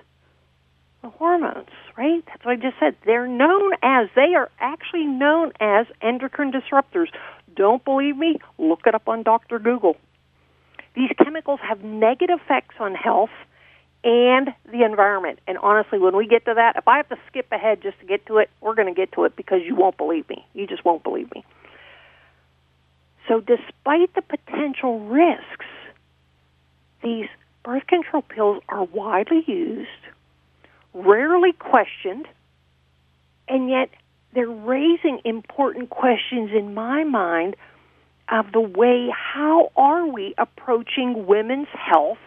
the 1.03 1.09
hormones, 1.09 1.67
right? 1.97 2.23
That's 2.25 2.43
what 2.43 2.53
I 2.53 2.55
just 2.55 2.79
said. 2.79 2.95
They're 3.05 3.27
known 3.27 3.73
as, 3.83 4.07
they 4.15 4.33
are 4.35 4.49
actually 4.59 5.05
known 5.05 5.51
as 5.59 5.85
endocrine 6.01 6.51
disruptors. 6.51 7.07
Don't 7.55 7.83
believe 7.83 8.17
me? 8.17 8.39
Look 8.57 8.81
it 8.87 8.95
up 8.95 9.07
on 9.07 9.21
Dr. 9.21 9.59
Google. 9.59 9.97
These 10.95 11.11
chemicals 11.23 11.59
have 11.61 11.83
negative 11.83 12.39
effects 12.43 12.75
on 12.79 12.95
health 12.95 13.29
and 14.03 14.49
the 14.71 14.83
environment. 14.83 15.39
And 15.47 15.57
honestly, 15.57 15.99
when 15.99 16.15
we 16.15 16.25
get 16.25 16.45
to 16.45 16.53
that, 16.55 16.75
if 16.77 16.87
I 16.87 16.97
have 16.97 17.09
to 17.09 17.17
skip 17.27 17.51
ahead 17.51 17.81
just 17.81 17.99
to 17.99 18.05
get 18.05 18.25
to 18.27 18.37
it, 18.37 18.49
we're 18.61 18.75
going 18.75 18.87
to 18.87 18.93
get 18.93 19.11
to 19.13 19.25
it 19.25 19.35
because 19.35 19.59
you 19.65 19.75
won't 19.75 19.97
believe 19.97 20.27
me. 20.29 20.45
You 20.53 20.67
just 20.67 20.85
won't 20.85 21.03
believe 21.03 21.33
me. 21.33 21.43
So, 23.27 23.39
despite 23.39 24.13
the 24.15 24.21
potential 24.21 24.99
risks, 24.99 25.65
these 27.01 27.27
birth 27.63 27.87
control 27.87 28.21
pills 28.21 28.61
are 28.67 28.83
widely 28.83 29.43
used, 29.47 29.87
rarely 30.93 31.53
questioned, 31.53 32.27
and 33.47 33.69
yet 33.69 33.89
they're 34.33 34.47
raising 34.47 35.19
important 35.25 35.89
questions 35.89 36.51
in 36.53 36.73
my 36.73 37.03
mind 37.03 37.55
of 38.29 38.51
the 38.51 38.61
way 38.61 39.09
how 39.11 39.71
are 39.75 40.07
we 40.07 40.33
approaching 40.37 41.25
women's 41.27 41.67
health 41.73 42.19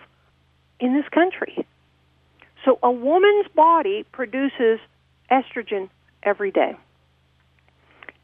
in 0.79 0.95
this 0.95 1.09
country. 1.11 1.67
So 2.65 2.79
a 2.83 2.91
woman's 2.91 3.47
body 3.55 4.05
produces 4.13 4.79
estrogen 5.31 5.89
every 6.23 6.51
day. 6.51 6.77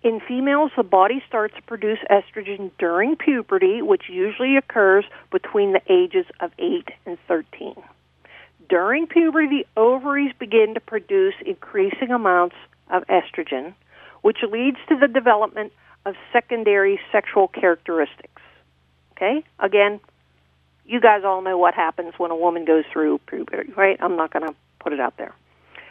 In 0.02 0.20
females, 0.20 0.72
the 0.76 0.82
body 0.82 1.22
starts 1.28 1.54
to 1.54 1.62
produce 1.62 1.99
estrogen 2.11 2.72
during 2.78 3.14
puberty, 3.16 3.82
which 3.82 4.08
usually 4.08 4.56
occurs 4.56 5.04
between 5.30 5.72
the 5.72 5.82
ages 5.88 6.26
of 6.40 6.50
8 6.58 6.88
and 7.06 7.18
13. 7.28 7.75
During 8.69 9.07
puberty, 9.07 9.64
the 9.64 9.81
ovaries 9.81 10.33
begin 10.38 10.75
to 10.75 10.81
produce 10.81 11.35
increasing 11.45 12.11
amounts 12.11 12.57
of 12.90 13.04
estrogen, 13.07 13.75
which 14.23 14.38
leads 14.49 14.78
to 14.88 14.97
the 14.97 15.09
development 15.09 15.73
of 16.04 16.14
secondary 16.33 17.00
sexual 17.11 17.49
characteristics. 17.49 18.42
Okay? 19.12 19.45
Again, 19.59 20.00
you 20.85 21.00
guys 21.00 21.23
all 21.25 21.42
know 21.42 21.59
what 21.59 21.75
happens 21.75 22.14
when 22.19 22.31
a 22.31 22.37
woman 22.37 22.64
goes 22.64 22.85
through 22.92 23.19
puberty, 23.26 23.73
right? 23.73 23.97
I'm 24.00 24.16
not 24.16 24.33
going 24.33 24.47
to 24.47 24.54
put 24.81 24.92
it 24.92 25.00
out 25.00 25.16
there. 25.16 25.35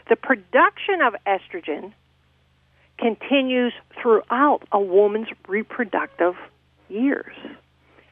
The 0.09 0.15
production 0.15 1.01
of 1.01 1.15
estrogen 1.25 1.93
continues 2.97 3.73
throughout 4.01 4.61
a 4.71 4.79
woman's 4.79 5.29
reproductive 5.47 6.35
years. 6.89 7.35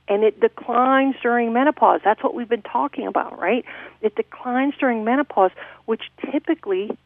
And 0.09 0.23
it 0.23 0.39
declines 0.39 1.15
during 1.21 1.53
menopause. 1.53 2.01
That's 2.03 2.23
what 2.23 2.33
we've 2.33 2.49
been 2.49 2.63
talking 2.63 3.05
about, 3.05 3.39
right? 3.39 3.63
It 4.01 4.15
declines 4.15 4.73
during 4.79 5.03
menopause, 5.03 5.51
which 5.85 6.01
typically 6.31 6.97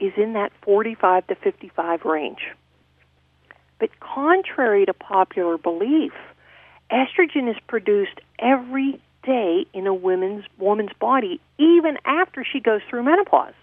is 0.00 0.12
in 0.16 0.32
that 0.32 0.52
45 0.62 1.26
to 1.26 1.34
55 1.34 2.04
range. 2.04 2.40
But 3.78 3.90
contrary 4.00 4.86
to 4.86 4.94
popular 4.94 5.58
belief, 5.58 6.12
estrogen 6.90 7.50
is 7.50 7.56
produced 7.66 8.20
every 8.38 9.00
day 9.22 9.66
in 9.72 9.86
a 9.86 9.94
woman's 9.94 10.44
woman's 10.56 10.92
body 10.98 11.40
even 11.58 11.98
after 12.04 12.44
she 12.44 12.60
goes 12.60 12.80
through 12.88 13.02
menopause. 13.02 13.54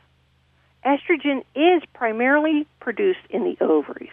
Estrogen 0.86 1.44
is 1.56 1.82
primarily 1.94 2.68
produced 2.82 3.26
in 3.30 3.44
the 3.44 3.58
ovaries, 3.64 4.12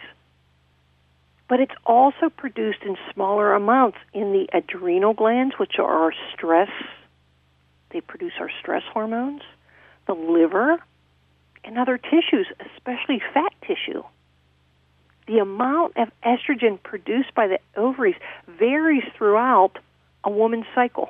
but 1.51 1.59
it's 1.59 1.75
also 1.85 2.29
produced 2.29 2.79
in 2.85 2.95
smaller 3.13 3.53
amounts 3.53 3.97
in 4.13 4.31
the 4.31 4.47
adrenal 4.57 5.13
glands, 5.13 5.53
which 5.59 5.79
are 5.79 6.03
our 6.03 6.13
stress. 6.33 6.69
They 7.89 7.99
produce 7.99 8.31
our 8.39 8.49
stress 8.61 8.83
hormones, 8.93 9.41
the 10.07 10.13
liver, 10.13 10.81
and 11.65 11.77
other 11.77 11.97
tissues, 11.97 12.47
especially 12.73 13.21
fat 13.33 13.51
tissue. 13.67 14.01
The 15.27 15.39
amount 15.39 15.97
of 15.97 16.07
estrogen 16.25 16.81
produced 16.81 17.35
by 17.35 17.47
the 17.47 17.59
ovaries 17.75 18.15
varies 18.47 19.03
throughout 19.17 19.73
a 20.23 20.29
woman's 20.29 20.67
cycle 20.73 21.09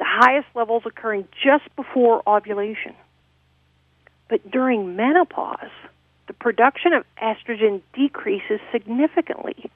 the 0.00 0.06
highest 0.06 0.48
levels 0.56 0.82
occurring 0.86 1.28
just 1.40 1.64
before 1.76 2.28
ovulation. 2.28 2.96
But 4.28 4.50
during 4.50 4.96
menopause, 4.96 5.70
the 6.28 6.34
production 6.34 6.92
of 6.92 7.04
estrogen 7.20 7.82
decreases 7.94 8.60
significantly, 8.70 9.70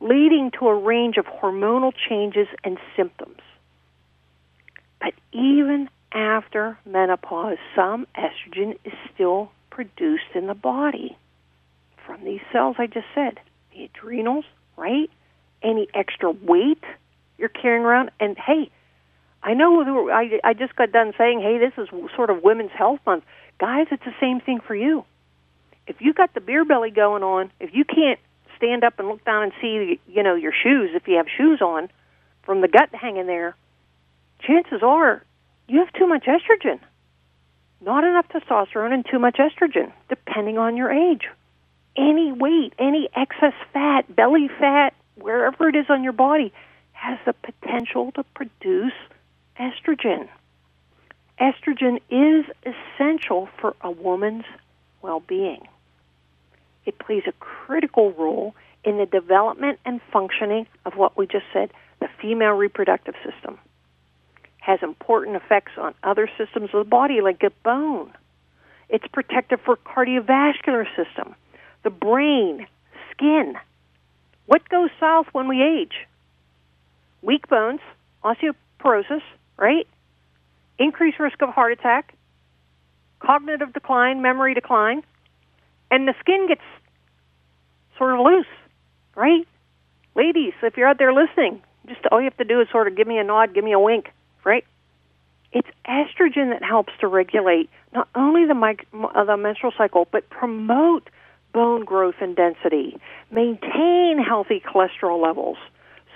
leading 0.00 0.50
to 0.58 0.68
a 0.68 0.74
range 0.74 1.16
of 1.16 1.24
hormonal 1.24 1.92
changes 2.08 2.48
and 2.62 2.76
symptoms. 2.96 3.40
But 5.00 5.14
even 5.32 5.88
after 6.12 6.78
menopause, 6.84 7.58
some 7.74 8.06
estrogen 8.16 8.76
is 8.84 8.92
still 9.14 9.50
produced 9.70 10.34
in 10.34 10.46
the 10.46 10.54
body 10.54 11.16
from 12.04 12.24
these 12.24 12.40
cells 12.52 12.76
I 12.78 12.86
just 12.86 13.06
said 13.14 13.40
the 13.72 13.84
adrenals, 13.84 14.44
right? 14.76 15.10
Any 15.62 15.88
extra 15.94 16.30
weight 16.30 16.82
you're 17.38 17.48
carrying 17.48 17.84
around. 17.84 18.10
And 18.20 18.36
hey, 18.38 18.70
I 19.42 19.54
know 19.54 20.10
I, 20.10 20.40
I 20.44 20.52
just 20.54 20.76
got 20.76 20.92
done 20.92 21.12
saying, 21.18 21.40
hey, 21.40 21.58
this 21.58 21.72
is 21.76 21.88
sort 22.14 22.30
of 22.30 22.42
Women's 22.42 22.72
Health 22.72 23.00
Month. 23.06 23.24
Guys, 23.58 23.86
it's 23.90 24.04
the 24.04 24.14
same 24.20 24.40
thing 24.40 24.60
for 24.60 24.74
you. 24.74 25.04
If 25.86 26.00
you 26.00 26.14
got 26.14 26.34
the 26.34 26.40
beer 26.40 26.64
belly 26.64 26.90
going 26.90 27.22
on, 27.22 27.50
if 27.60 27.74
you 27.74 27.84
can't 27.84 28.18
stand 28.56 28.84
up 28.84 28.98
and 28.98 29.08
look 29.08 29.24
down 29.24 29.44
and 29.44 29.52
see, 29.60 30.00
you 30.06 30.22
know, 30.22 30.34
your 30.34 30.52
shoes, 30.52 30.90
if 30.94 31.06
you 31.06 31.16
have 31.16 31.26
shoes 31.36 31.60
on, 31.60 31.88
from 32.42 32.60
the 32.60 32.68
gut 32.68 32.90
hanging 32.92 33.26
there, 33.26 33.56
chances 34.40 34.82
are 34.82 35.22
you 35.68 35.78
have 35.80 35.92
too 35.92 36.06
much 36.06 36.24
estrogen. 36.24 36.78
Not 37.80 38.04
enough 38.04 38.26
testosterone 38.28 38.92
and 38.92 39.04
too 39.10 39.18
much 39.18 39.36
estrogen, 39.36 39.92
depending 40.08 40.58
on 40.58 40.76
your 40.76 40.90
age. 40.90 41.28
Any 41.96 42.32
weight, 42.32 42.72
any 42.78 43.08
excess 43.14 43.54
fat, 43.72 44.14
belly 44.14 44.48
fat, 44.58 44.94
wherever 45.16 45.68
it 45.68 45.76
is 45.76 45.86
on 45.88 46.02
your 46.02 46.12
body, 46.12 46.52
has 46.92 47.18
the 47.26 47.34
potential 47.34 48.12
to 48.12 48.24
produce 48.34 48.92
estrogen. 49.58 50.28
Estrogen 51.40 52.00
is 52.10 52.44
essential 52.64 53.48
for 53.60 53.74
a 53.80 53.90
woman's 53.90 54.44
well 55.02 55.20
being. 55.20 55.66
It 56.86 56.98
plays 56.98 57.22
a 57.26 57.32
critical 57.32 58.12
role 58.12 58.54
in 58.84 58.98
the 58.98 59.06
development 59.06 59.78
and 59.84 60.00
functioning 60.12 60.66
of 60.84 60.94
what 60.94 61.16
we 61.16 61.26
just 61.26 61.46
said 61.52 61.70
the 62.00 62.08
female 62.20 62.52
reproductive 62.52 63.14
system. 63.24 63.58
Has 64.58 64.80
important 64.82 65.36
effects 65.36 65.72
on 65.78 65.94
other 66.02 66.28
systems 66.38 66.70
of 66.74 66.84
the 66.84 66.90
body, 66.90 67.20
like 67.20 67.40
the 67.40 67.52
bone. 67.62 68.12
It's 68.88 69.06
protective 69.12 69.60
for 69.64 69.76
cardiovascular 69.76 70.86
system, 70.96 71.34
the 71.82 71.90
brain, 71.90 72.66
skin. 73.10 73.54
What 74.46 74.68
goes 74.68 74.90
south 75.00 75.26
when 75.32 75.48
we 75.48 75.62
age? 75.62 76.06
Weak 77.22 77.48
bones, 77.48 77.80
osteoporosis, 78.22 79.22
right? 79.56 79.86
Increased 80.78 81.18
risk 81.18 81.40
of 81.40 81.48
heart 81.50 81.72
attack, 81.72 82.14
cognitive 83.20 83.72
decline, 83.72 84.20
memory 84.20 84.52
decline, 84.52 85.02
and 85.94 86.08
the 86.08 86.14
skin 86.18 86.48
gets 86.48 86.66
sort 87.96 88.14
of 88.14 88.20
loose, 88.26 88.46
right? 89.14 89.46
Ladies, 90.16 90.52
if 90.60 90.76
you're 90.76 90.88
out 90.88 90.98
there 90.98 91.12
listening, 91.12 91.62
Just 91.86 92.00
all 92.10 92.20
you 92.20 92.24
have 92.24 92.36
to 92.38 92.44
do 92.44 92.60
is 92.60 92.68
sort 92.70 92.88
of 92.88 92.96
give 92.96 93.06
me 93.06 93.18
a 93.18 93.24
nod, 93.24 93.54
give 93.54 93.64
me 93.64 93.72
a 93.72 93.78
wink, 93.78 94.06
right? 94.44 94.64
It's 95.52 95.68
estrogen 95.86 96.50
that 96.50 96.62
helps 96.64 96.92
to 97.00 97.06
regulate 97.06 97.68
not 97.92 98.08
only 98.14 98.46
the, 98.46 98.54
mic- 98.54 98.86
uh, 98.92 99.24
the 99.24 99.36
menstrual 99.36 99.72
cycle, 99.76 100.08
but 100.10 100.28
promote 100.30 101.10
bone 101.52 101.84
growth 101.84 102.16
and 102.20 102.34
density, 102.34 102.96
maintain 103.30 104.18
healthy 104.18 104.60
cholesterol 104.60 105.22
levels, 105.22 105.58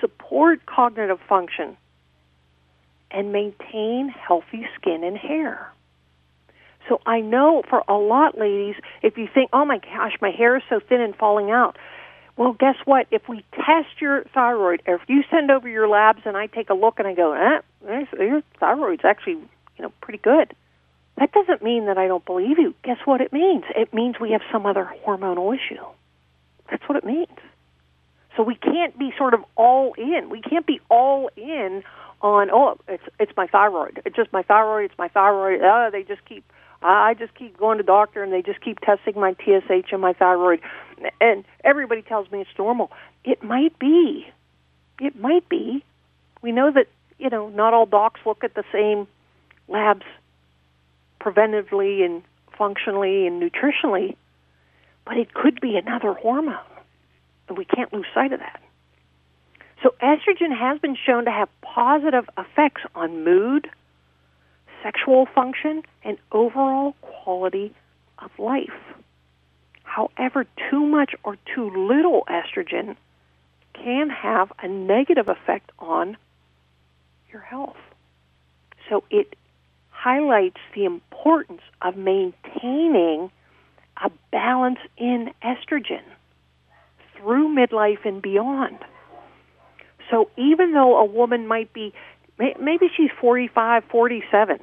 support 0.01 0.65
cognitive 0.67 1.21
function, 1.29 1.77
and 3.11 3.31
maintain 3.33 4.09
healthy 4.09 4.67
skin 4.75 5.05
and 5.05 5.17
hair. 5.17 5.73
So 6.89 7.01
I 7.05 7.21
know 7.21 7.63
for 7.69 7.83
a 7.89 7.95
lot, 7.95 8.39
ladies, 8.39 8.77
if 9.03 9.19
you 9.19 9.29
think, 9.33 9.51
oh 9.53 9.65
my 9.65 9.79
gosh, 9.79 10.15
my 10.21 10.31
hair 10.31 10.57
is 10.57 10.63
so 10.69 10.81
thin 10.89 11.01
and 11.01 11.15
falling 11.15 11.51
out, 11.51 11.77
well, 12.37 12.53
guess 12.53 12.77
what? 12.85 13.07
If 13.11 13.29
we 13.29 13.45
test 13.53 14.01
your 14.01 14.25
thyroid, 14.33 14.83
or 14.87 14.95
if 14.95 15.03
you 15.09 15.23
send 15.31 15.51
over 15.51 15.69
your 15.69 15.89
labs 15.89 16.21
and 16.25 16.37
I 16.37 16.47
take 16.47 16.71
a 16.71 16.75
look 16.75 16.99
and 16.99 17.09
I 17.09 17.15
go, 17.15 17.33
eh, 17.33 18.05
your 18.19 18.43
thyroid's 18.61 19.05
actually, 19.05 19.35
you 19.35 19.83
know, 19.83 19.93
pretty 20.01 20.21
good. 20.21 20.55
That 21.19 21.33
doesn't 21.33 21.63
mean 21.65 21.87
that 21.87 21.99
I 21.99 22.07
don't 22.07 22.25
believe 22.25 22.59
you. 22.59 22.75
Guess 22.85 22.99
what 23.05 23.21
it 23.21 23.33
means? 23.33 23.65
It 23.75 23.93
means 23.93 24.21
we 24.21 24.31
have 24.31 24.43
some 24.53 24.67
other 24.67 24.89
hormonal 25.05 25.53
issue. 25.53 25.83
That's 26.71 26.89
what 26.89 26.97
it 26.97 27.05
means. 27.05 27.27
So 28.37 28.45
we 28.45 28.55
can't 28.55 28.97
be 28.97 29.13
sort 29.19 29.35
of 29.35 29.41
all 29.57 29.95
in. 29.99 30.31
We 30.31 30.41
can't 30.41 30.65
be 30.65 30.81
all 30.89 31.29
in 31.37 31.83
on 32.21 32.51
oh 32.53 32.77
it's 32.87 33.03
it's 33.19 33.33
my 33.37 33.49
thyroid. 33.49 34.01
It's 34.05 34.15
just 34.15 34.33
my 34.33 34.43
thyroid. 34.43 34.91
It's 34.91 34.99
my 34.99 35.09
thyroid. 35.09 35.61
Oh, 35.63 35.89
they 35.91 36.05
just 36.05 36.25
keep 36.25 36.45
I 36.83 37.15
just 37.15 37.35
keep 37.35 37.59
going 37.59 37.79
to 37.79 37.85
doctor 37.85 38.23
and 38.23 38.33
they 38.33 38.43
just 38.43 38.61
keep 38.61 38.81
testing 38.81 39.15
my 39.17 39.35
TSH 39.35 39.93
and 39.93 40.01
my 40.01 40.13
thyroid, 40.13 40.61
and 41.21 41.45
everybody 41.65 42.03
tells 42.03 42.31
me 42.31 42.41
it's 42.41 42.51
normal. 42.59 42.91
It 43.25 43.43
might 43.43 43.79
be. 43.79 44.27
It 45.01 45.19
might 45.21 45.49
be. 45.49 45.85
We 46.41 46.53
know 46.53 46.71
that 46.71 46.87
you 47.19 47.31
know 47.31 47.49
not 47.49 47.75
all 47.75 47.87
docs 47.87 48.21
look 48.25 48.45
at 48.45 48.55
the 48.55 48.65
same 48.73 49.09
labs 49.67 50.07
preventively 51.21 52.05
and 52.05 52.23
functionally 52.57 53.27
and 53.27 53.43
nutritionally, 53.43 54.17
but 55.05 55.17
it 55.17 55.35
could 55.35 55.61
be 55.61 55.77
another 55.77 56.13
hormone, 56.13 56.57
and 57.49 57.59
we 57.59 57.65
can't 57.65 57.93
lose 57.93 58.07
sight 58.15 58.33
of 58.33 58.41
that. 58.41 58.61
So 59.83 59.95
estrogen 60.03 60.57
has 60.57 60.81
been 60.81 60.97
shown 60.97 61.25
to 61.25 61.31
have 61.31 61.49
positive 61.63 62.29
effects 62.37 62.83
on 62.95 63.25
mood, 63.25 63.69
sexual 64.83 65.27
function, 65.27 65.83
and 66.05 66.19
overall 66.33 66.93
quality 67.01 67.75
of 68.19 68.31
life. 68.39 68.81
However, 69.83 70.47
too 70.71 70.87
much 70.87 71.15
or 71.25 71.37
too 71.55 71.71
little 71.89 72.25
estrogen 72.29 72.97
can 73.75 74.11
have 74.11 74.53
a 74.63 74.69
negative 74.69 75.29
effect 75.29 75.71
on 75.79 76.17
your 77.33 77.43
health. 77.43 77.77
So 78.89 79.05
it 79.11 79.37
highlights 79.91 80.61
the 80.75 80.85
importance 80.85 81.63
of 81.83 81.97
maintaining 81.97 83.31
a 84.03 84.11
balance 84.31 84.79
in 84.97 85.31
estrogen 85.43 86.03
through 87.17 87.55
midlife 87.55 88.05
and 88.05 88.23
beyond. 88.23 88.79
So 90.11 90.31
even 90.37 90.73
though 90.73 90.97
a 90.99 91.05
woman 91.05 91.47
might 91.47 91.73
be 91.73 91.93
maybe 92.39 92.87
she's 92.97 93.11
45, 93.21 93.85
47. 93.91 94.59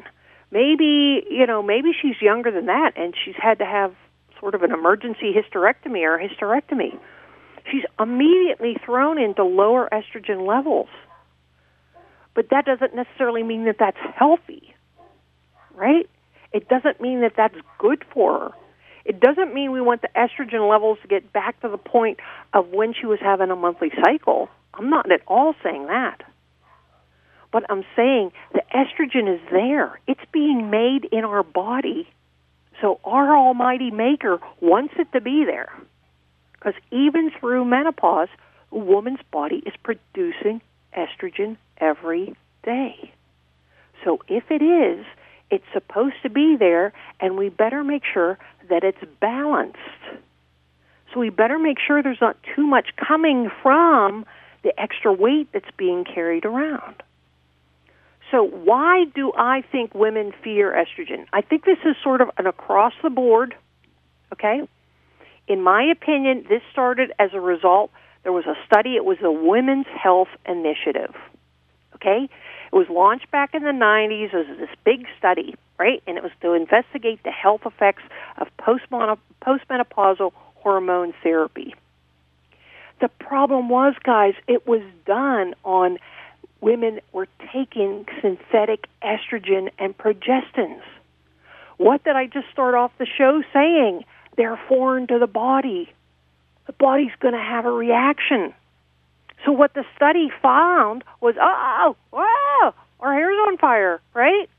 Maybe, 0.51 1.25
you 1.29 1.45
know, 1.47 1.61
maybe 1.61 1.91
she's 1.99 2.21
younger 2.21 2.51
than 2.51 2.67
that 2.67 2.93
and 2.95 3.13
she's 3.23 3.35
had 3.37 3.59
to 3.59 3.65
have 3.65 3.93
sort 4.39 4.55
of 4.55 4.63
an 4.63 4.71
emergency 4.71 5.33
hysterectomy 5.33 6.03
or 6.03 6.19
hysterectomy. 6.19 6.97
She's 7.71 7.83
immediately 7.99 8.77
thrown 8.85 9.19
into 9.19 9.43
lower 9.43 9.89
estrogen 9.91 10.47
levels. 10.47 10.87
But 12.35 12.49
that 12.51 12.65
doesn't 12.65 12.93
necessarily 12.93 13.43
mean 13.43 13.65
that 13.65 13.77
that's 13.79 13.97
healthy, 14.15 14.75
right? 15.73 16.07
It 16.51 16.67
doesn't 16.67 17.01
mean 17.01 17.21
that 17.21 17.33
that's 17.35 17.55
good 17.79 18.03
for 18.13 18.39
her. 18.39 18.51
It 19.05 19.19
doesn't 19.19 19.53
mean 19.53 19.71
we 19.71 19.81
want 19.81 20.01
the 20.01 20.09
estrogen 20.15 20.69
levels 20.69 20.97
to 21.01 21.07
get 21.07 21.31
back 21.31 21.59
to 21.61 21.69
the 21.69 21.77
point 21.77 22.19
of 22.53 22.69
when 22.69 22.93
she 22.93 23.05
was 23.05 23.19
having 23.21 23.51
a 23.51 23.55
monthly 23.55 23.91
cycle. 24.03 24.49
I'm 24.73 24.89
not 24.89 25.11
at 25.11 25.21
all 25.27 25.53
saying 25.63 25.87
that. 25.87 26.21
But 27.55 27.63
I'm 27.69 27.85
saying 27.95 28.33
the 28.51 28.63
estrogen 28.75 29.33
is 29.33 29.39
there. 29.49 29.97
It's 30.07 30.19
being 30.33 30.69
made 30.69 31.05
in 31.09 31.23
our 31.23 31.41
body. 31.41 32.05
So 32.81 32.99
our 33.05 33.33
almighty 33.33 33.91
maker 33.91 34.39
wants 34.59 34.95
it 34.99 35.09
to 35.13 35.21
be 35.21 35.45
there. 35.45 35.71
Because 36.51 36.73
even 36.91 37.31
through 37.39 37.63
menopause, 37.63 38.27
a 38.73 38.77
woman's 38.77 39.21
body 39.31 39.63
is 39.65 39.71
producing 39.83 40.59
estrogen 40.97 41.55
every 41.77 42.35
day. 42.63 43.13
So 44.03 44.19
if 44.27 44.51
it 44.51 44.61
is, 44.61 45.05
it's 45.49 45.63
supposed 45.71 46.15
to 46.23 46.29
be 46.29 46.57
there, 46.59 46.91
and 47.21 47.37
we 47.37 47.47
better 47.47 47.85
make 47.85 48.03
sure 48.03 48.37
that 48.69 48.83
it's 48.83 49.01
balanced. 49.21 49.79
So 51.13 51.21
we 51.21 51.29
better 51.29 51.57
make 51.57 51.77
sure 51.79 52.03
there's 52.03 52.19
not 52.19 52.35
too 52.53 52.67
much 52.67 52.89
coming 52.97 53.49
from 53.63 54.25
the 54.63 54.77
extra 54.77 55.13
weight 55.13 55.53
that's 55.53 55.71
being 55.77 56.03
carried 56.03 56.43
around. 56.43 57.01
So, 58.31 58.43
why 58.43 59.05
do 59.13 59.31
I 59.37 59.61
think 59.71 59.93
women 59.93 60.33
fear 60.43 60.71
estrogen? 60.71 61.25
I 61.31 61.41
think 61.41 61.65
this 61.65 61.77
is 61.85 61.95
sort 62.03 62.21
of 62.21 62.31
an 62.37 62.47
across 62.47 62.93
the 63.03 63.09
board, 63.09 63.55
okay? 64.33 64.67
In 65.47 65.61
my 65.61 65.83
opinion, 65.83 66.45
this 66.49 66.61
started 66.71 67.11
as 67.19 67.29
a 67.33 67.39
result. 67.39 67.91
There 68.23 68.33
was 68.33 68.45
a 68.45 68.55
study, 68.65 68.95
it 68.95 69.05
was 69.05 69.17
a 69.23 69.31
Women's 69.31 69.85
Health 69.85 70.29
Initiative, 70.47 71.13
okay? 71.95 72.27
It 72.71 72.75
was 72.75 72.87
launched 72.89 73.29
back 73.29 73.53
in 73.53 73.61
the 73.61 73.69
90s 73.69 74.33
as 74.33 74.57
this 74.57 74.69
big 74.83 75.05
study, 75.19 75.53
right? 75.77 76.01
And 76.07 76.17
it 76.17 76.23
was 76.23 76.31
to 76.41 76.53
investigate 76.53 77.21
the 77.23 77.31
health 77.31 77.61
effects 77.65 78.03
of 78.37 78.47
postmenopausal 78.57 80.31
hormone 80.55 81.13
therapy. 81.21 81.75
The 83.01 83.09
problem 83.09 83.69
was, 83.69 83.93
guys, 84.03 84.33
it 84.47 84.65
was 84.65 84.81
done 85.05 85.53
on 85.63 85.99
women 86.65 86.99
were 87.13 87.27
taking 87.53 88.07
synthetic 88.21 88.87
estrogen 89.03 89.69
and 89.77 89.95
progestins. 89.95 90.81
What 91.77 92.03
did 92.03 92.15
I 92.15 92.25
just 92.25 92.47
start 92.51 92.73
off 92.73 92.91
the 92.97 93.05
show 93.05 93.43
saying? 93.53 94.03
They're 94.35 94.59
foreign 94.67 95.05
to 95.07 95.19
the 95.19 95.27
body. 95.27 95.93
The 96.65 96.73
body's 96.73 97.11
going 97.19 97.35
to 97.35 97.39
have 97.39 97.65
a 97.65 97.71
reaction. 97.71 98.51
So 99.45 99.51
what 99.51 99.75
the 99.75 99.85
study 99.95 100.31
found 100.41 101.03
was, 101.21 101.35
oh, 101.39 101.95
wow, 102.11 102.73
our 102.99 103.13
hair's 103.13 103.37
on 103.47 103.57
fire, 103.59 104.01
right? 104.15 104.49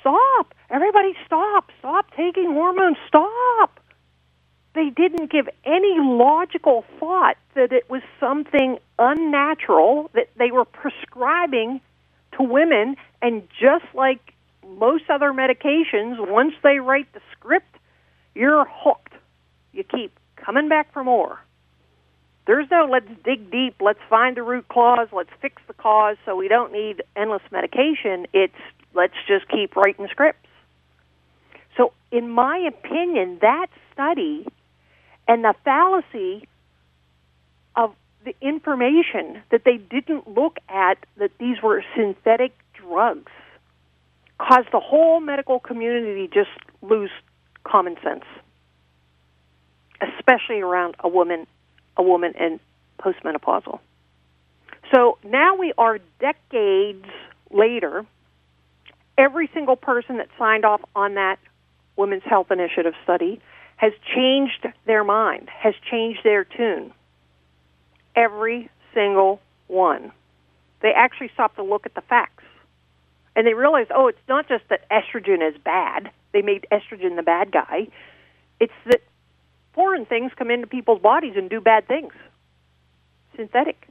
Stop. 0.00 0.54
Everybody 0.70 1.14
stop. 1.26 1.72
Stop 1.80 2.14
taking 2.16 2.52
hormones. 2.52 2.96
Stop 3.08 3.80
they 4.74 4.90
didn't 4.90 5.30
give 5.30 5.48
any 5.64 5.96
logical 5.98 6.84
thought 6.98 7.36
that 7.54 7.72
it 7.72 7.90
was 7.90 8.02
something 8.18 8.78
unnatural 9.00 10.10
that 10.14 10.28
they 10.36 10.52
were 10.52 10.64
prescribing 10.64 11.80
to 12.36 12.42
women 12.44 12.96
and 13.20 13.42
just 13.60 13.86
like 13.94 14.34
most 14.76 15.10
other 15.10 15.32
medications 15.32 16.16
once 16.30 16.54
they 16.62 16.78
write 16.78 17.12
the 17.12 17.20
script 17.32 17.66
you're 18.34 18.66
hooked. 18.70 19.12
You 19.72 19.84
keep 19.84 20.18
coming 20.36 20.68
back 20.68 20.92
for 20.92 21.04
more. 21.04 21.40
There's 22.46 22.66
no 22.70 22.88
let's 22.90 23.08
dig 23.24 23.50
deep. 23.50 23.76
Let's 23.80 24.00
find 24.08 24.36
the 24.36 24.42
root 24.42 24.66
cause. 24.68 25.08
Let's 25.12 25.30
fix 25.40 25.60
the 25.66 25.74
cause. 25.74 26.16
So 26.24 26.36
we 26.36 26.48
don't 26.48 26.72
need 26.72 27.02
endless 27.14 27.42
medication. 27.50 28.26
It's 28.32 28.54
let's 28.94 29.14
just 29.28 29.48
keep 29.48 29.76
writing 29.76 30.08
scripts. 30.10 30.48
So 31.76 31.92
in 32.10 32.28
my 32.28 32.58
opinion 32.58 33.38
that 33.42 33.68
study 33.92 34.46
and 35.28 35.44
the 35.44 35.54
fallacy 35.64 36.48
the 38.24 38.34
information 38.40 39.42
that 39.50 39.62
they 39.64 39.76
didn't 39.76 40.28
look 40.28 40.58
at 40.68 40.98
that 41.16 41.30
these 41.38 41.62
were 41.62 41.82
synthetic 41.96 42.52
drugs 42.74 43.32
caused 44.38 44.68
the 44.72 44.80
whole 44.80 45.20
medical 45.20 45.60
community 45.60 46.28
just 46.32 46.50
lose 46.82 47.10
common 47.64 47.96
sense 48.02 48.24
especially 50.00 50.60
around 50.60 50.96
a 51.00 51.08
woman 51.08 51.46
a 51.96 52.02
woman 52.02 52.32
in 52.38 52.60
postmenopausal 52.98 53.78
so 54.94 55.18
now 55.24 55.56
we 55.56 55.72
are 55.78 55.98
decades 56.18 57.06
later 57.50 58.04
every 59.18 59.50
single 59.52 59.76
person 59.76 60.16
that 60.16 60.28
signed 60.38 60.64
off 60.64 60.80
on 60.96 61.14
that 61.14 61.38
women's 61.96 62.22
health 62.24 62.50
initiative 62.50 62.94
study 63.04 63.40
has 63.76 63.92
changed 64.14 64.66
their 64.86 65.04
mind, 65.04 65.48
has 65.48 65.74
changed 65.90 66.20
their 66.24 66.44
tune. 66.44 66.92
Every 68.16 68.70
single 68.94 69.40
one. 69.68 70.12
They 70.82 70.92
actually 70.92 71.30
stopped 71.34 71.56
to 71.56 71.62
look 71.62 71.86
at 71.86 71.94
the 71.94 72.00
facts. 72.02 72.44
And 73.36 73.46
they 73.46 73.54
realized, 73.54 73.90
oh, 73.94 74.08
it's 74.08 74.18
not 74.28 74.48
just 74.48 74.64
that 74.70 74.88
estrogen 74.90 75.46
is 75.46 75.56
bad. 75.62 76.10
They 76.32 76.42
made 76.42 76.66
estrogen 76.72 77.16
the 77.16 77.22
bad 77.22 77.52
guy. 77.52 77.88
It's 78.58 78.72
that 78.86 79.02
foreign 79.72 80.04
things 80.06 80.32
come 80.36 80.50
into 80.50 80.66
people's 80.66 81.00
bodies 81.00 81.34
and 81.36 81.48
do 81.48 81.60
bad 81.60 81.86
things. 81.86 82.12
Synthetic, 83.36 83.88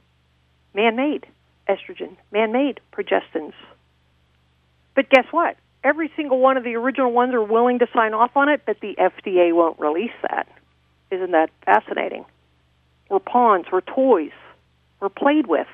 man 0.74 0.96
made. 0.96 1.26
estrogen, 1.68 2.16
man 2.32 2.52
made 2.52 2.80
progestins. 2.92 3.54
But 4.94 5.08
guess 5.08 5.26
what? 5.30 5.56
Every 5.82 6.10
single 6.16 6.38
one 6.40 6.56
of 6.56 6.64
the 6.64 6.74
original 6.76 7.12
ones 7.12 7.32
are 7.32 7.42
willing 7.42 7.78
to 7.78 7.86
sign 7.94 8.12
off 8.12 8.36
on 8.36 8.48
it, 8.48 8.62
but 8.66 8.80
the 8.80 8.94
FDA 8.98 9.54
won't 9.54 9.78
release 9.80 10.12
that. 10.22 10.46
Isn't 11.10 11.30
that 11.30 11.50
fascinating? 11.64 12.24
We're 13.10 13.18
pawns, 13.18 13.66
we're 13.70 13.80
toys, 13.82 14.30
we're 15.00 15.08
played 15.08 15.48
with. 15.48 15.66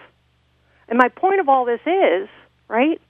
And 0.88 0.98
my 0.98 1.08
point 1.08 1.38
of 1.38 1.48
all 1.48 1.66
this 1.66 1.80
is, 1.86 2.28
right, 2.66 3.00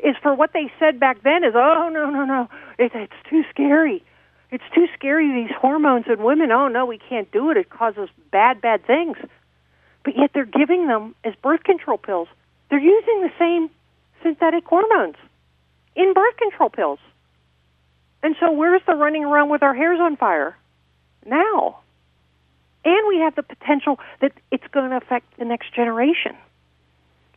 is 0.00 0.16
for 0.20 0.34
what 0.34 0.50
they 0.52 0.70
said 0.80 0.98
back 0.98 1.22
then 1.22 1.44
is, 1.44 1.54
oh, 1.54 1.88
no, 1.92 2.10
no, 2.10 2.24
no, 2.24 2.48
it, 2.78 2.90
it's 2.94 3.12
too 3.30 3.42
scary. 3.50 4.04
It's 4.50 4.64
too 4.74 4.86
scary, 4.98 5.32
these 5.32 5.56
hormones 5.56 6.06
in 6.08 6.22
women. 6.22 6.50
Oh, 6.50 6.68
no, 6.68 6.84
we 6.84 6.98
can't 6.98 7.30
do 7.30 7.50
it. 7.50 7.56
It 7.56 7.70
causes 7.70 8.08
bad, 8.30 8.60
bad 8.60 8.84
things. 8.86 9.16
But 10.04 10.14
yet 10.18 10.32
they're 10.34 10.44
giving 10.44 10.88
them 10.88 11.14
as 11.24 11.34
birth 11.42 11.62
control 11.62 11.96
pills. 11.96 12.28
They're 12.68 12.80
using 12.80 13.22
the 13.22 13.30
same 13.38 13.70
synthetic 14.22 14.64
hormones 14.66 15.14
in 15.94 16.12
birth 16.12 16.36
control 16.36 16.68
pills. 16.68 16.98
And 18.22 18.34
so 18.40 18.50
where's 18.50 18.82
the 18.86 18.94
running 18.94 19.24
around 19.24 19.50
with 19.50 19.62
our 19.62 19.74
hairs 19.74 20.00
on 20.00 20.16
fire? 20.16 20.56
Now. 21.24 21.81
And 22.84 23.08
we 23.08 23.18
have 23.18 23.34
the 23.34 23.42
potential 23.42 23.98
that 24.20 24.32
it's 24.50 24.66
going 24.72 24.90
to 24.90 24.96
affect 24.96 25.38
the 25.38 25.44
next 25.44 25.74
generation. 25.74 26.36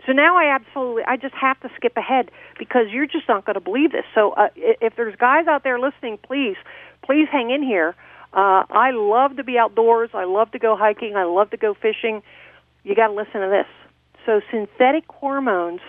So 0.05 0.12
now 0.12 0.38
I 0.38 0.53
absolutely, 0.53 1.03
I 1.08 1.17
just 1.17 1.34
have 1.36 1.60
to 1.62 1.69
skip 1.75 1.97
ahead 1.97 2.29
because 2.60 2.88
you're 2.91 3.08
just 3.08 3.27
not 3.27 3.45
going 3.45 3.55
to 3.55 3.62
believe 3.62 3.91
this. 3.91 4.05
So 4.13 4.31
uh, 4.31 4.49
if 4.55 4.95
there's 4.95 5.15
guys 5.15 5.47
out 5.47 5.63
there 5.63 5.79
listening, 5.79 6.19
please, 6.21 6.55
please 7.03 7.27
hang 7.31 7.49
in 7.49 7.63
here. 7.63 7.95
Uh, 8.34 8.63
I 8.69 8.91
love 8.91 9.38
to 9.38 9.43
be 9.43 9.58
outdoors. 9.58 10.10
I 10.13 10.25
love 10.25 10.51
to 10.51 10.60
go 10.60 10.75
hiking. 10.75 11.15
I 11.15 11.23
love 11.23 11.49
to 11.51 11.58
go 11.58 11.73
fishing. 11.73 12.21
You 12.84 12.95
got 12.95 13.08
to 13.08 13.13
listen 13.13 13.41
to 13.41 13.49
this. 13.49 13.67
So 14.25 14.41
synthetic 14.51 15.05
hormones 15.08 15.81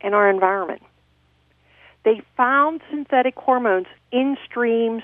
in 0.00 0.14
our 0.14 0.28
environment. 0.28 0.82
They 2.04 2.20
found 2.36 2.80
synthetic 2.90 3.36
hormones 3.36 3.86
in 4.10 4.36
streams 4.44 5.02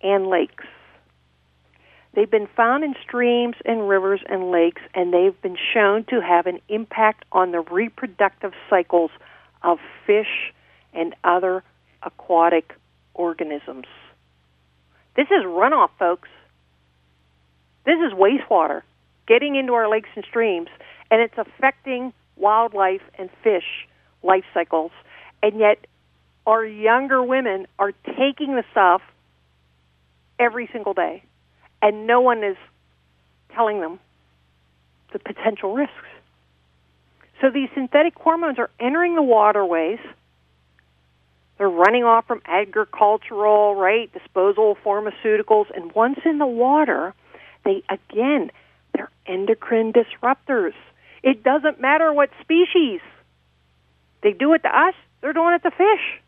and 0.00 0.26
lakes. 0.26 0.64
They've 2.14 2.30
been 2.30 2.46
found 2.46 2.84
in 2.84 2.94
streams 3.02 3.56
and 3.64 3.88
rivers 3.88 4.20
and 4.28 4.52
lakes, 4.52 4.82
and 4.94 5.12
they've 5.12 5.40
been 5.42 5.56
shown 5.72 6.04
to 6.04 6.20
have 6.20 6.46
an 6.46 6.60
impact 6.68 7.24
on 7.32 7.50
the 7.50 7.60
reproductive 7.60 8.52
cycles 8.70 9.10
of 9.62 9.78
fish 10.06 10.52
and 10.92 11.14
other 11.24 11.64
aquatic 12.02 12.74
organisms. 13.14 13.86
This 15.16 15.26
is 15.26 15.44
runoff, 15.44 15.90
folks. 15.98 16.28
This 17.84 17.98
is 17.98 18.12
wastewater 18.12 18.82
getting 19.26 19.56
into 19.56 19.72
our 19.74 19.88
lakes 19.88 20.08
and 20.14 20.24
streams, 20.24 20.68
and 21.10 21.20
it's 21.20 21.36
affecting 21.36 22.12
wildlife 22.36 23.02
and 23.18 23.28
fish 23.42 23.88
life 24.22 24.44
cycles. 24.54 24.92
And 25.42 25.58
yet, 25.58 25.84
our 26.46 26.64
younger 26.64 27.22
women 27.22 27.66
are 27.78 27.92
taking 28.06 28.54
the 28.54 28.64
stuff 28.70 29.02
every 30.38 30.68
single 30.72 30.94
day 30.94 31.24
and 31.84 32.06
no 32.06 32.22
one 32.22 32.42
is 32.42 32.56
telling 33.54 33.80
them 33.82 34.00
the 35.12 35.18
potential 35.18 35.74
risks. 35.74 35.92
So 37.42 37.50
these 37.50 37.68
synthetic 37.74 38.14
hormones 38.16 38.58
are 38.58 38.70
entering 38.80 39.14
the 39.14 39.22
waterways. 39.22 39.98
They're 41.58 41.68
running 41.68 42.02
off 42.02 42.26
from 42.26 42.40
agricultural, 42.46 43.74
right, 43.74 44.10
disposal 44.14 44.78
pharmaceuticals, 44.82 45.66
and 45.76 45.92
once 45.92 46.18
in 46.24 46.38
the 46.38 46.46
water, 46.46 47.12
they 47.66 47.82
again, 47.90 48.50
they're 48.94 49.10
endocrine 49.26 49.92
disruptors. 49.92 50.72
It 51.22 51.42
doesn't 51.42 51.80
matter 51.80 52.14
what 52.14 52.30
species. 52.40 53.00
They 54.22 54.32
do 54.32 54.54
it 54.54 54.62
to 54.62 54.74
us, 54.74 54.94
they're 55.20 55.34
doing 55.34 55.54
it 55.54 55.62
to 55.64 55.70
fish. 55.70 56.22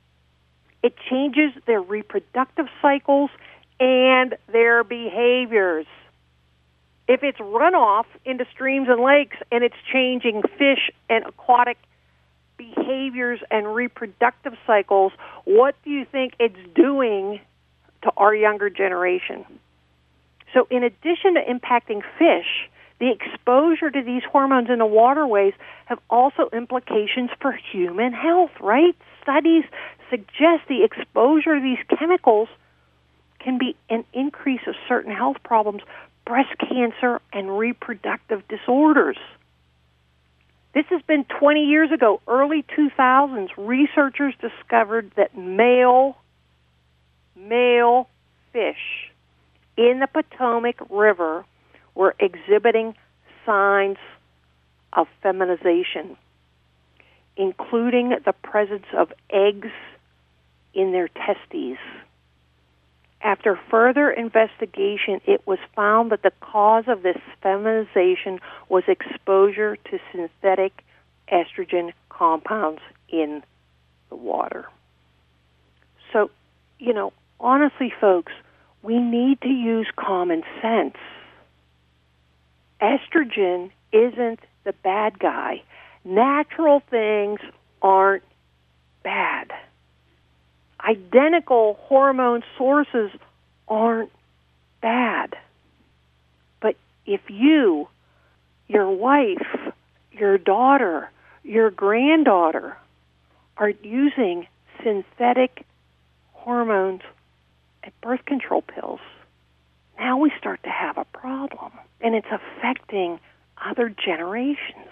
It 0.83 0.95
changes 1.11 1.53
their 1.67 1.81
reproductive 1.81 2.67
cycles 2.83 3.31
and 3.81 4.37
their 4.53 4.85
behaviors. 4.85 5.87
If 7.09 7.23
it's 7.23 7.39
runoff 7.39 8.07
into 8.25 8.47
streams 8.53 8.89
and 8.89 9.03
lakes 9.03 9.37
and 9.53 9.63
it's 9.63 9.77
changing 9.93 10.43
fish 10.59 10.91
and 11.09 11.25
aquatic 11.25 11.79
behaviors 12.57 13.41
and 13.51 13.75
reproductive 13.75 14.55
cycles, 14.67 15.13
what 15.45 15.75
do 15.85 15.91
you 15.91 16.05
think 16.05 16.35
it's 16.41 16.57
doing 16.75 17.41
to 18.03 18.11
our 18.17 18.35
younger 18.35 18.71
generation? 18.71 19.45
So, 20.55 20.67
in 20.71 20.83
addition 20.83 21.35
to 21.35 21.43
impacting 21.43 22.03
fish, 22.19 22.69
the 22.99 23.11
exposure 23.11 23.91
to 23.91 24.03
these 24.03 24.23
hormones 24.25 24.71
in 24.71 24.79
the 24.79 24.87
waterways 24.87 25.53
have 25.85 25.99
also 26.09 26.49
implications 26.53 27.31
for 27.41 27.53
human 27.53 28.13
health, 28.13 28.53
right? 28.61 28.97
Studies 29.23 29.65
suggest 30.09 30.67
the 30.69 30.83
exposure 30.83 31.57
to 31.57 31.61
these 31.61 31.99
chemicals 31.99 32.49
can 33.47 33.59
be 33.59 33.77
an 33.89 34.05
increase 34.13 34.63
of 34.67 34.75
certain 34.89 35.15
health 35.15 35.37
problems, 35.45 35.81
breast 36.25 36.51
cancer, 36.59 37.21
and 37.33 37.57
reproductive 37.57 38.43
disorders. 38.49 39.17
This 40.75 40.85
has 40.91 41.01
been 41.03 41.25
20 41.39 41.61
years 41.61 41.93
ago, 41.93 42.21
early 42.27 42.65
2000s. 42.77 43.51
Researchers 43.57 44.35
discovered 44.41 45.13
that 45.15 45.39
male 45.39 46.17
male 47.37 48.09
fish 48.53 49.13
in 49.77 50.01
the 50.01 50.09
Potomac 50.09 50.77
River 50.91 51.45
were 51.95 52.17
exhibiting 52.19 52.97
signs 53.45 53.99
of 54.93 55.07
feminization, 55.23 56.17
including 57.37 58.09
the 58.25 58.33
presence 58.43 58.87
of 58.93 59.13
eggs 59.31 59.71
in 60.75 60.91
their 60.91 61.07
testes. 61.07 61.79
After 63.27 63.59
further 63.69 64.09
investigation, 64.09 65.21
it 65.27 65.45
was 65.49 65.59
found 65.75 66.13
that 66.13 66.23
the 66.23 66.31
cause 66.41 66.85
of 66.87 67.03
this 67.03 67.17
feminization 67.43 68.39
was 68.69 68.85
exposure 68.87 69.75
to 69.91 69.99
synthetic 70.13 70.85
estrogen 71.33 71.93
compounds 72.09 72.81
in 73.09 73.43
the 74.11 74.15
water. 74.15 74.67
So, 76.13 76.31
you 76.79 76.93
know, 76.93 77.13
honestly, 77.41 77.93
folks, 78.01 78.31
we 78.85 79.01
need 79.01 79.41
to 79.41 79.49
use 79.49 79.89
common 79.97 80.45
sense. 80.63 80.95
Estrogen 82.81 83.73
isn't 83.91 84.39
the 84.63 84.73
bad 84.85 85.19
guy. 85.19 85.65
Natural 86.05 86.81
things 86.91 87.41
aren't 87.83 88.23
bad 89.03 89.51
identical 90.87 91.79
hormone 91.83 92.43
sources 92.57 93.11
aren't 93.69 94.13
bad. 94.81 95.35
But 96.61 96.77
if 97.05 97.21
you, 97.29 97.89
your 98.69 98.91
wife, 98.91 99.47
your 100.13 100.39
daughter, 100.39 101.11
your 101.43 101.71
granddaughter 101.71 102.77
are 103.57 103.71
using 103.71 104.47
synthetic 104.83 105.65
hormones 106.33 107.03
and 107.83 107.93
birth 108.01 108.25
control 108.25 108.63
pills, 108.63 109.01
now 109.99 110.19
we 110.19 110.31
start 110.39 110.63
to 110.63 110.71
have 110.71 110.99
a 110.99 111.05
problem. 111.07 111.73
And 112.01 112.15
it's 112.15 112.27
affecting 112.31 113.19
other 113.65 113.89
generations. 113.89 114.91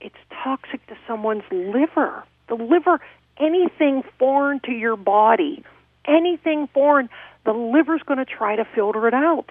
It's 0.00 0.16
toxic 0.42 0.84
to 0.86 0.96
someone's 1.06 1.44
liver. 1.50 2.24
The 2.48 2.54
liver 2.54 3.00
anything 3.38 4.02
foreign 4.18 4.60
to 4.60 4.72
your 4.72 4.96
body, 4.96 5.64
anything 6.06 6.68
foreign, 6.72 7.08
the 7.44 7.52
liver's 7.52 8.02
going 8.02 8.18
to 8.18 8.24
try 8.24 8.56
to 8.56 8.64
filter 8.74 9.06
it 9.08 9.14
out. 9.14 9.50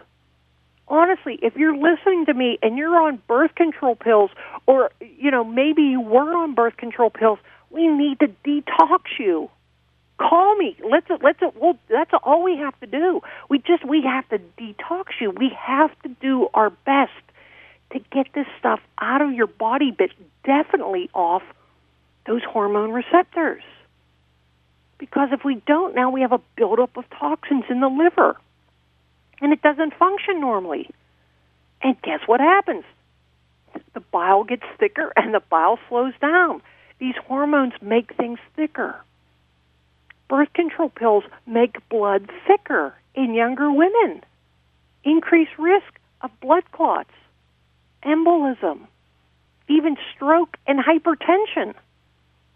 Honestly, 0.87 1.39
if 1.41 1.55
you're 1.55 1.75
listening 1.75 2.25
to 2.27 2.33
me 2.33 2.59
and 2.61 2.77
you're 2.77 2.95
on 2.95 3.21
birth 3.27 3.55
control 3.55 3.95
pills, 3.95 4.29
or 4.67 4.91
you 5.01 5.31
know 5.31 5.43
maybe 5.43 5.81
you 5.81 5.99
were 5.99 6.35
on 6.35 6.53
birth 6.53 6.77
control 6.77 7.09
pills, 7.09 7.39
we 7.71 7.87
need 7.87 8.19
to 8.19 8.27
detox 8.45 9.01
you. 9.17 9.49
Call 10.19 10.55
me. 10.57 10.77
Let's 10.87 11.07
let's 11.23 11.39
well 11.55 11.77
that's 11.89 12.11
all 12.23 12.43
we 12.43 12.57
have 12.57 12.79
to 12.81 12.87
do. 12.87 13.21
We 13.49 13.57
just 13.59 13.83
we 13.83 14.03
have 14.03 14.29
to 14.29 14.39
detox 14.61 15.05
you. 15.19 15.31
We 15.31 15.51
have 15.59 15.89
to 16.03 16.09
do 16.21 16.49
our 16.53 16.69
best 16.69 17.11
to 17.91 17.99
get 18.11 18.27
this 18.33 18.47
stuff 18.59 18.79
out 18.99 19.21
of 19.21 19.33
your 19.33 19.47
body, 19.47 19.91
but 19.91 20.09
definitely 20.43 21.09
off 21.13 21.43
those 22.25 22.43
hormone 22.43 22.91
receptors. 22.91 23.63
Because 24.97 25.29
if 25.31 25.43
we 25.43 25.61
don't, 25.67 25.93
now 25.93 26.09
we 26.09 26.21
have 26.21 26.31
a 26.31 26.41
buildup 26.55 26.95
of 26.97 27.09
toxins 27.09 27.65
in 27.69 27.81
the 27.81 27.89
liver. 27.89 28.37
And 29.41 29.51
it 29.51 29.61
doesn't 29.61 29.93
function 29.95 30.39
normally. 30.39 30.89
And 31.81 32.01
guess 32.01 32.21
what 32.25 32.39
happens? 32.39 32.83
The 33.93 33.99
bile 33.99 34.43
gets 34.45 34.63
thicker 34.79 35.11
and 35.15 35.33
the 35.33 35.41
bile 35.41 35.77
slows 35.89 36.13
down. 36.21 36.61
These 36.99 37.15
hormones 37.27 37.73
make 37.81 38.15
things 38.15 38.39
thicker. 38.55 38.95
Birth 40.29 40.53
control 40.53 40.89
pills 40.89 41.25
make 41.45 41.87
blood 41.89 42.31
thicker 42.47 42.95
in 43.13 43.33
younger 43.33 43.71
women, 43.71 44.23
increase 45.03 45.49
risk 45.59 45.99
of 46.21 46.31
blood 46.39 46.63
clots, 46.71 47.11
embolism. 48.03 48.87
even 49.67 49.97
stroke 50.15 50.57
and 50.67 50.79
hypertension. 50.79 51.73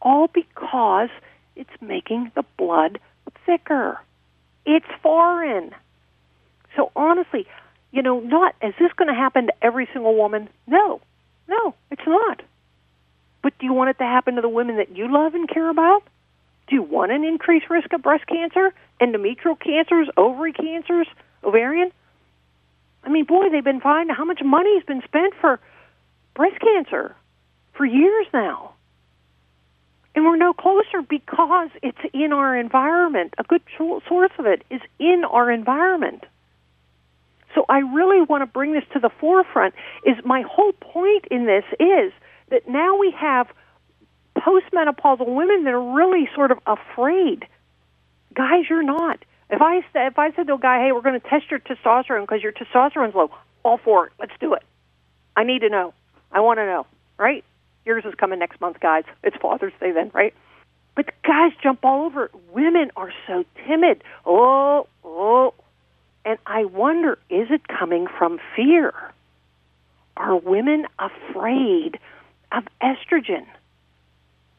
All 0.01 0.27
because 0.27 1.09
it's 1.55 1.69
making 1.81 2.31
the 2.35 2.43
blood 2.57 2.99
thicker. 3.45 3.99
It's 4.65 4.85
foreign. 5.01 5.73
So 6.75 6.91
honestly, 6.95 7.47
you 7.91 8.01
know, 8.01 8.19
not 8.19 8.55
is 8.61 8.73
this 8.79 8.91
going 8.93 9.07
to 9.07 9.13
happen 9.13 9.47
to 9.47 9.53
every 9.61 9.87
single 9.91 10.15
woman? 10.15 10.49
No, 10.67 11.01
no, 11.47 11.73
it's 11.91 12.05
not. 12.05 12.41
But 13.41 13.57
do 13.57 13.65
you 13.65 13.73
want 13.73 13.89
it 13.89 13.97
to 13.97 14.03
happen 14.03 14.35
to 14.35 14.41
the 14.41 14.49
women 14.49 14.77
that 14.77 14.95
you 14.95 15.11
love 15.11 15.33
and 15.33 15.49
care 15.49 15.69
about? 15.69 16.03
Do 16.67 16.75
you 16.75 16.83
want 16.83 17.11
an 17.11 17.23
increased 17.23 17.69
risk 17.69 17.91
of 17.93 18.03
breast 18.03 18.27
cancer, 18.27 18.73
endometrial 19.01 19.59
cancers, 19.59 20.07
ovary 20.17 20.53
cancers, 20.53 21.07
ovarian? 21.43 21.91
I 23.03 23.09
mean, 23.09 23.25
boy, 23.25 23.49
they've 23.49 23.63
been 23.63 23.81
finding 23.81 24.15
how 24.15 24.25
much 24.25 24.41
money 24.43 24.75
has 24.75 24.83
been 24.83 25.01
spent 25.03 25.33
for 25.41 25.59
breast 26.35 26.59
cancer 26.61 27.15
for 27.73 27.85
years 27.85 28.27
now. 28.33 28.73
And 30.19 30.27
we're 30.27 30.35
no 30.35 30.51
closer 30.51 31.01
because 31.01 31.69
it's 31.81 32.13
in 32.13 32.33
our 32.33 32.53
environment. 32.57 33.35
A 33.37 33.43
good 33.45 33.61
source 33.77 34.33
of 34.37 34.45
it 34.45 34.65
is 34.69 34.81
in 34.99 35.23
our 35.23 35.49
environment. 35.49 36.25
So 37.55 37.63
I 37.69 37.77
really 37.77 38.25
want 38.25 38.41
to 38.41 38.45
bring 38.45 38.73
this 38.73 38.83
to 38.91 38.99
the 38.99 39.09
forefront 39.21 39.75
is 40.05 40.17
my 40.25 40.41
whole 40.41 40.73
point 40.73 41.23
in 41.31 41.45
this 41.45 41.63
is 41.79 42.11
that 42.49 42.67
now 42.67 42.97
we 42.97 43.15
have 43.17 43.47
postmenopausal 44.37 45.25
women 45.25 45.63
that 45.63 45.73
are 45.73 45.95
really 45.95 46.27
sort 46.35 46.51
of 46.51 46.59
afraid. 46.67 47.47
Guys, 48.33 48.65
you're 48.69 48.83
not. 48.83 49.23
If 49.49 49.61
I 49.61 49.77
if 49.95 50.19
I 50.19 50.33
said 50.33 50.47
to 50.47 50.55
a 50.55 50.59
guy, 50.59 50.83
"Hey, 50.83 50.91
we're 50.91 50.99
going 50.99 51.17
to 51.17 51.29
test 51.29 51.49
your 51.49 51.61
testosterone 51.61 52.23
because 52.23 52.43
your 52.43 52.51
testosterone's 52.51 53.15
low," 53.15 53.31
all 53.63 53.77
for 53.77 54.07
it. 54.07 54.13
Let's 54.19 54.33
do 54.41 54.53
it. 54.53 54.63
I 55.37 55.45
need 55.45 55.59
to 55.59 55.69
know. 55.69 55.93
I 56.29 56.41
want 56.41 56.59
to 56.59 56.65
know. 56.65 56.87
Right? 57.17 57.45
Yours 57.85 58.03
is 58.05 58.13
coming 58.15 58.39
next 58.39 58.61
month, 58.61 58.79
guys. 58.79 59.03
It's 59.23 59.37
Father's 59.37 59.73
Day 59.79 59.91
then, 59.91 60.11
right? 60.13 60.33
But 60.95 61.07
guys 61.23 61.51
jump 61.63 61.79
all 61.83 62.05
over 62.05 62.25
it. 62.25 62.31
Women 62.53 62.91
are 62.95 63.11
so 63.25 63.45
timid. 63.65 64.03
Oh, 64.25 64.87
oh. 65.03 65.53
And 66.25 66.37
I 66.45 66.65
wonder, 66.65 67.17
is 67.29 67.47
it 67.49 67.67
coming 67.67 68.07
from 68.17 68.39
fear? 68.55 68.93
Are 70.17 70.35
women 70.35 70.85
afraid 70.99 71.99
of 72.51 72.65
estrogen? 72.81 73.45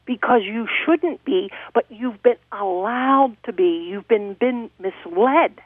Because 0.05 0.41
you 0.43 0.67
shouldn't 0.83 1.23
be, 1.23 1.51
but 1.73 1.85
you've 1.89 2.23
been 2.23 2.37
allowed 2.51 3.37
to 3.43 3.53
be. 3.53 3.87
You've 3.87 4.07
been, 4.07 4.33
been 4.33 4.71
misled. 4.79 5.61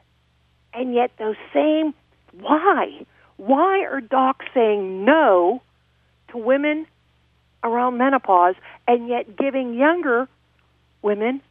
And 0.73 0.93
yet, 0.93 1.11
those 1.17 1.37
same, 1.53 1.93
why? 2.41 3.05
Why 3.37 3.85
are 3.85 4.01
docs 4.01 4.45
saying 4.53 5.05
no 5.05 5.61
to 6.29 6.37
women 6.37 6.85
around 7.65 7.97
menopause 7.97 8.56
and 8.88 9.10
yet 9.10 9.36
giving 9.38 9.73
younger 9.73 10.30
women 11.01 11.41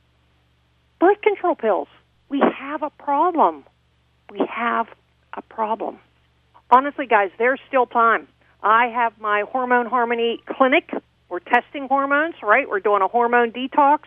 birth 1.01 1.21
control 1.21 1.55
pills? 1.55 1.89
We 2.29 2.41
have 2.41 2.83
a 2.83 2.91
problem. 2.91 3.65
We 4.31 4.41
have 4.51 4.87
a 5.35 5.43
problem. 5.43 5.99
Honestly, 6.71 7.07
guys, 7.07 7.31
there's 7.39 7.61
still 7.69 7.87
time. 7.87 8.27
I 8.63 8.87
have 8.87 9.21
my 9.21 9.43
Hormone 9.43 9.87
Harmony 9.87 10.41
clinic. 10.47 10.91
We're 11.29 11.41
testing 11.41 11.89
hormones, 11.89 12.35
right? 12.43 12.69
We're 12.69 12.81
doing 12.81 13.03
a 13.03 13.09
hormone 13.09 13.53
detox. 13.53 14.01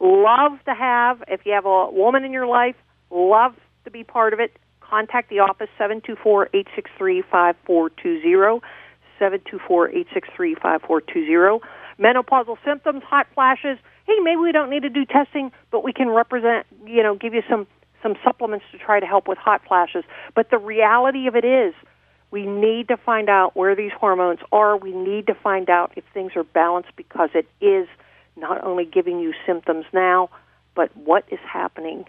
Love 0.00 0.52
to 0.64 0.74
have, 0.74 1.22
if 1.28 1.44
you 1.44 1.52
have 1.52 1.66
a 1.66 1.90
woman 1.90 2.24
in 2.24 2.32
your 2.32 2.46
life, 2.46 2.76
love 3.10 3.54
to 3.84 3.90
be 3.90 4.02
part 4.02 4.32
of 4.32 4.40
it. 4.40 4.56
Contact 4.80 5.28
the 5.28 5.40
office, 5.40 5.68
724 5.76 6.48
863 6.54 7.22
5420. 7.22 8.10
724 8.10 8.56
863 8.56 8.60
5420. 9.20 11.60
Menopausal 12.00 12.56
symptoms, 12.64 13.02
hot 13.04 13.26
flashes. 13.34 13.78
Hey, 14.06 14.18
maybe 14.22 14.40
we 14.40 14.52
don't 14.52 14.70
need 14.70 14.82
to 14.82 14.88
do 14.88 15.04
testing, 15.04 15.52
but 15.70 15.84
we 15.84 15.92
can 15.92 16.08
represent, 16.08 16.66
you 16.86 17.02
know, 17.02 17.14
give 17.14 17.34
you 17.34 17.42
some 17.48 17.66
some 18.02 18.14
supplements 18.24 18.64
to 18.72 18.78
try 18.78 18.98
to 18.98 19.06
help 19.06 19.28
with 19.28 19.36
hot 19.36 19.60
flashes. 19.68 20.04
But 20.34 20.50
the 20.50 20.58
reality 20.58 21.26
of 21.26 21.36
it 21.36 21.44
is, 21.44 21.74
we 22.30 22.46
need 22.46 22.88
to 22.88 22.96
find 22.96 23.28
out 23.28 23.54
where 23.56 23.76
these 23.76 23.92
hormones 23.92 24.38
are. 24.52 24.76
We 24.76 24.92
need 24.92 25.26
to 25.26 25.34
find 25.34 25.68
out 25.68 25.92
if 25.96 26.04
things 26.14 26.32
are 26.36 26.44
balanced 26.44 26.96
because 26.96 27.30
it 27.34 27.46
is 27.60 27.88
not 28.36 28.64
only 28.64 28.86
giving 28.86 29.20
you 29.20 29.34
symptoms 29.46 29.84
now, 29.92 30.30
but 30.74 30.96
what 30.96 31.24
is 31.30 31.40
happening. 31.40 32.06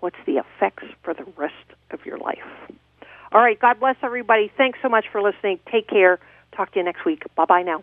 What's 0.00 0.16
the 0.26 0.38
effects 0.38 0.84
for 1.02 1.14
the 1.14 1.24
rest 1.36 1.54
of 1.90 2.04
your 2.04 2.18
life? 2.18 2.42
All 3.32 3.40
right. 3.40 3.58
God 3.58 3.80
bless 3.80 3.96
everybody. 4.02 4.50
Thanks 4.56 4.78
so 4.82 4.88
much 4.88 5.06
for 5.10 5.22
listening. 5.22 5.60
Take 5.70 5.88
care. 5.88 6.18
Talk 6.56 6.72
to 6.72 6.78
you 6.78 6.84
next 6.84 7.04
week. 7.04 7.22
Bye 7.34 7.44
bye 7.44 7.62
now. 7.62 7.82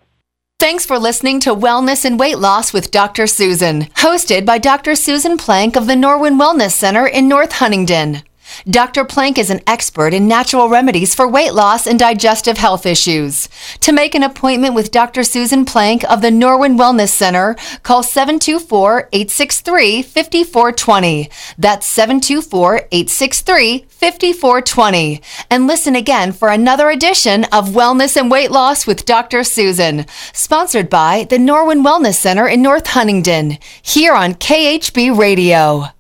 Thanks 0.60 0.86
for 0.86 0.98
listening 0.98 1.42
to 1.42 1.54
Wellness 1.54 2.06
and 2.06 2.18
Weight 2.18 2.38
Loss 2.38 2.72
with 2.72 2.90
Dr. 2.90 3.28
Susan, 3.28 3.82
hosted 3.96 4.46
by 4.46 4.60
Dr. 4.60 4.96
Susan 4.96 5.38
Plank 5.38 5.76
of 5.76 5.88
the 5.88 5.94
Norwin 5.94 6.40
Wellness 6.40 6.72
Center 6.72 7.06
in 7.06 7.28
North 7.28 7.52
Huntingdon. 7.52 8.24
Dr. 8.70 9.06
Plank 9.06 9.38
is 9.38 9.50
an 9.50 9.62
expert 9.68 10.14
in 10.14 10.28
natural 10.28 10.70
remedies 10.70 11.16
for 11.16 11.28
weight 11.28 11.54
loss 11.54 11.88
and 11.88 12.00
digestive 12.00 12.58
health 12.58 12.86
issues. 12.86 13.50
To 13.82 13.92
make 13.92 14.16
an 14.16 14.24
appointment 14.24 14.76
with 14.76 14.92
Dr. 14.92 15.24
Susan 15.24 15.66
Plank 15.66 16.04
of 16.06 16.22
the 16.22 16.30
Norwin 16.30 16.78
Wellness 16.78 17.10
Center, 17.10 17.56
call 17.84 18.04
724 18.04 19.10
863 19.12 20.02
5420. 20.02 21.30
That's 21.58 21.86
724 21.86 22.76
863 22.92 23.86
5420. 23.90 25.22
And 25.50 25.68
listen 25.68 25.96
again 25.96 26.32
for 26.32 26.50
another 26.50 26.90
edition 26.90 27.46
of 27.46 27.70
Wellness 27.70 28.18
and 28.18 28.30
Weight 28.30 28.52
Loss 28.52 28.86
with 28.86 29.06
Dr. 29.06 29.44
Susan, 29.44 30.06
sponsored 30.34 30.90
by 30.90 31.26
the 31.30 31.38
Norwin 31.38 31.86
Wellness 31.86 32.16
Center 32.16 32.48
in 32.48 32.62
North 32.62 32.88
Huntingdon, 32.88 33.58
here 33.82 34.14
on 34.14 34.34
KHB 34.36 35.18
Radio. 35.18 35.93